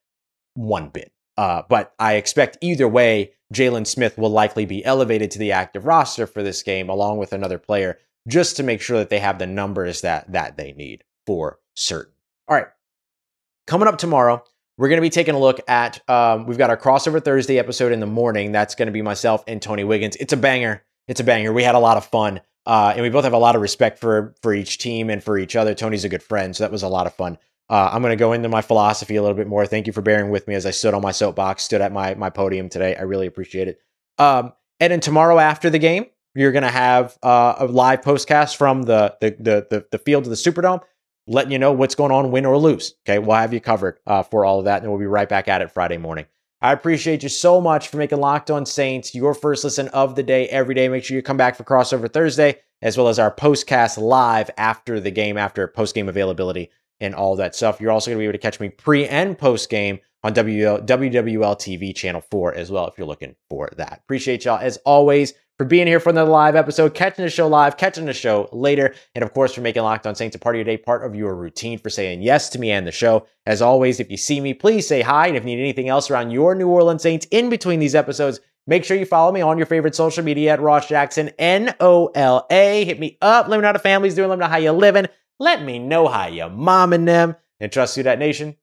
one 0.54 0.90
bit. 0.90 1.10
Uh, 1.36 1.62
but 1.68 1.92
I 1.98 2.14
expect 2.14 2.58
either 2.60 2.86
way, 2.86 3.32
Jaylon 3.52 3.86
Smith 3.86 4.16
will 4.16 4.30
likely 4.30 4.64
be 4.64 4.84
elevated 4.84 5.32
to 5.32 5.40
the 5.40 5.50
active 5.50 5.86
roster 5.86 6.28
for 6.28 6.44
this 6.44 6.62
game, 6.62 6.88
along 6.88 7.18
with 7.18 7.32
another 7.32 7.58
player 7.58 7.98
just 8.28 8.56
to 8.58 8.62
make 8.62 8.80
sure 8.80 8.98
that 8.98 9.10
they 9.10 9.18
have 9.18 9.38
the 9.38 9.46
numbers 9.46 10.02
that 10.02 10.30
that 10.32 10.56
they 10.56 10.72
need 10.72 11.02
for 11.26 11.58
certain. 11.74 12.12
All 12.46 12.56
right, 12.56 12.68
coming 13.66 13.88
up 13.88 13.98
tomorrow, 13.98 14.44
we're 14.76 14.88
going 14.88 14.98
to 14.98 15.02
be 15.02 15.10
taking 15.10 15.34
a 15.34 15.38
look 15.38 15.60
at. 15.68 16.08
Um, 16.08 16.46
we've 16.46 16.58
got 16.58 16.70
our 16.70 16.76
crossover 16.76 17.22
Thursday 17.22 17.58
episode 17.58 17.92
in 17.92 18.00
the 18.00 18.06
morning. 18.06 18.52
That's 18.52 18.74
going 18.74 18.86
to 18.86 18.92
be 18.92 19.02
myself 19.02 19.42
and 19.48 19.60
Tony 19.60 19.84
Wiggins. 19.84 20.16
It's 20.16 20.32
a 20.32 20.36
banger. 20.36 20.84
It's 21.08 21.20
a 21.20 21.24
banger. 21.24 21.52
We 21.52 21.64
had 21.64 21.74
a 21.74 21.80
lot 21.80 21.96
of 21.96 22.04
fun, 22.04 22.40
uh, 22.66 22.92
and 22.94 23.02
we 23.02 23.08
both 23.08 23.24
have 23.24 23.32
a 23.32 23.38
lot 23.38 23.56
of 23.56 23.62
respect 23.62 23.98
for 23.98 24.34
for 24.42 24.54
each 24.54 24.78
team 24.78 25.10
and 25.10 25.24
for 25.24 25.38
each 25.38 25.56
other. 25.56 25.74
Tony's 25.74 26.04
a 26.04 26.08
good 26.08 26.22
friend, 26.22 26.54
so 26.54 26.64
that 26.64 26.70
was 26.70 26.82
a 26.82 26.88
lot 26.88 27.06
of 27.06 27.14
fun. 27.14 27.38
Uh, 27.70 27.90
I'm 27.92 28.00
going 28.00 28.12
to 28.12 28.16
go 28.16 28.32
into 28.32 28.48
my 28.48 28.62
philosophy 28.62 29.16
a 29.16 29.22
little 29.22 29.36
bit 29.36 29.46
more. 29.46 29.66
Thank 29.66 29.86
you 29.86 29.92
for 29.92 30.00
bearing 30.00 30.30
with 30.30 30.48
me 30.48 30.54
as 30.54 30.64
I 30.64 30.70
stood 30.70 30.94
on 30.94 31.02
my 31.02 31.12
soapbox, 31.12 31.64
stood 31.64 31.80
at 31.80 31.92
my 31.92 32.14
my 32.14 32.30
podium 32.30 32.68
today. 32.68 32.94
I 32.96 33.02
really 33.02 33.26
appreciate 33.26 33.68
it. 33.68 33.80
Um, 34.18 34.52
and 34.80 34.92
then 34.92 35.00
tomorrow 35.00 35.38
after 35.38 35.70
the 35.70 35.78
game, 35.78 36.06
you're 36.38 36.52
going 36.52 36.62
to 36.62 36.70
have 36.70 37.18
uh, 37.22 37.56
a 37.58 37.66
live 37.66 38.00
postcast 38.00 38.56
from 38.56 38.82
the, 38.82 39.16
the, 39.20 39.30
the 39.38 39.66
the 39.70 39.86
the 39.90 39.98
field 39.98 40.24
of 40.24 40.30
the 40.30 40.36
Superdome, 40.36 40.80
letting 41.26 41.52
you 41.52 41.58
know 41.58 41.72
what's 41.72 41.94
going 41.94 42.12
on, 42.12 42.30
win 42.30 42.46
or 42.46 42.56
lose. 42.56 42.94
Okay, 43.06 43.18
we'll 43.18 43.36
have 43.36 43.52
you 43.52 43.60
covered 43.60 43.98
uh, 44.06 44.22
for 44.22 44.44
all 44.44 44.58
of 44.58 44.64
that, 44.66 44.82
and 44.82 44.90
we'll 44.90 45.00
be 45.00 45.06
right 45.06 45.28
back 45.28 45.48
at 45.48 45.62
it 45.62 45.70
Friday 45.70 45.98
morning. 45.98 46.26
I 46.60 46.72
appreciate 46.72 47.22
you 47.22 47.28
so 47.28 47.60
much 47.60 47.88
for 47.88 47.98
making 47.98 48.18
Locked 48.18 48.50
On 48.50 48.66
Saints 48.66 49.14
your 49.14 49.32
first 49.32 49.62
listen 49.62 49.88
of 49.88 50.16
the 50.16 50.24
day 50.24 50.48
every 50.48 50.74
day. 50.74 50.88
Make 50.88 51.04
sure 51.04 51.16
you 51.16 51.22
come 51.22 51.36
back 51.36 51.54
for 51.54 51.62
crossover 51.62 52.12
Thursday, 52.12 52.58
as 52.82 52.96
well 52.96 53.08
as 53.08 53.18
our 53.18 53.34
postcast 53.34 53.98
live 53.98 54.50
after 54.58 54.98
the 54.98 55.12
game, 55.12 55.36
after 55.36 55.68
post 55.68 55.94
game 55.94 56.08
availability 56.08 56.70
and 57.00 57.14
all 57.14 57.36
that 57.36 57.54
stuff. 57.54 57.80
You're 57.80 57.92
also 57.92 58.10
going 58.10 58.18
to 58.18 58.22
be 58.22 58.24
able 58.24 58.32
to 58.32 58.38
catch 58.38 58.58
me 58.58 58.70
pre 58.70 59.06
and 59.06 59.38
post 59.38 59.70
game 59.70 60.00
on 60.24 60.34
WWL 60.34 60.86
TV 60.86 61.94
channel 61.94 62.20
4 62.20 62.54
as 62.54 62.70
well 62.70 62.88
if 62.88 62.98
you're 62.98 63.06
looking 63.06 63.36
for 63.48 63.70
that. 63.76 64.00
Appreciate 64.04 64.44
y'all 64.44 64.58
as 64.58 64.78
always 64.78 65.34
for 65.58 65.64
being 65.64 65.88
here 65.88 65.98
for 65.98 66.10
another 66.10 66.30
live 66.30 66.54
episode, 66.54 66.94
catching 66.94 67.24
the 67.24 67.30
show 67.30 67.48
live, 67.48 67.76
catching 67.76 68.06
the 68.06 68.12
show 68.12 68.48
later, 68.52 68.94
and 69.14 69.24
of 69.24 69.34
course 69.34 69.52
for 69.52 69.60
making 69.60 69.82
Locked 69.82 70.06
On 70.06 70.14
Saints 70.14 70.36
a 70.36 70.38
part 70.38 70.54
of 70.54 70.58
your 70.58 70.64
day, 70.64 70.76
part 70.76 71.04
of 71.04 71.16
your 71.16 71.34
routine, 71.34 71.78
for 71.78 71.90
saying 71.90 72.22
yes 72.22 72.48
to 72.50 72.60
me 72.60 72.70
and 72.70 72.86
the 72.86 72.92
show. 72.92 73.26
As 73.44 73.60
always, 73.60 73.98
if 73.98 74.10
you 74.10 74.16
see 74.16 74.40
me, 74.40 74.54
please 74.54 74.86
say 74.86 75.02
hi. 75.02 75.26
And 75.26 75.36
if 75.36 75.42
you 75.42 75.56
need 75.56 75.60
anything 75.60 75.88
else 75.88 76.10
around 76.10 76.30
your 76.30 76.54
New 76.54 76.68
Orleans 76.68 77.02
Saints 77.02 77.26
in 77.32 77.50
between 77.50 77.80
these 77.80 77.96
episodes, 77.96 78.38
make 78.68 78.84
sure 78.84 78.96
you 78.96 79.04
follow 79.04 79.32
me 79.32 79.40
on 79.40 79.58
your 79.58 79.66
favorite 79.66 79.96
social 79.96 80.22
media 80.22 80.52
at 80.52 80.60
Ross 80.60 80.88
Jackson, 80.88 81.30
N 81.40 81.74
O 81.80 82.12
L 82.14 82.46
A. 82.50 82.84
Hit 82.84 83.00
me 83.00 83.18
up. 83.20 83.48
Let 83.48 83.56
me 83.56 83.62
know 83.62 83.68
how 83.68 83.72
the 83.72 83.80
family's 83.80 84.14
doing. 84.14 84.28
Let 84.28 84.38
me 84.38 84.44
know 84.44 84.50
how 84.50 84.58
you're 84.58 84.72
living. 84.72 85.06
Let 85.40 85.62
me 85.62 85.80
know 85.80 86.06
how 86.06 86.28
you 86.28 86.44
momming 86.44 87.06
them. 87.06 87.34
And 87.58 87.72
trust 87.72 87.96
you, 87.96 88.04
that 88.04 88.20
nation. 88.20 88.56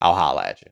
I'll 0.00 0.14
holla 0.14 0.46
at 0.46 0.56
you. 0.56 0.62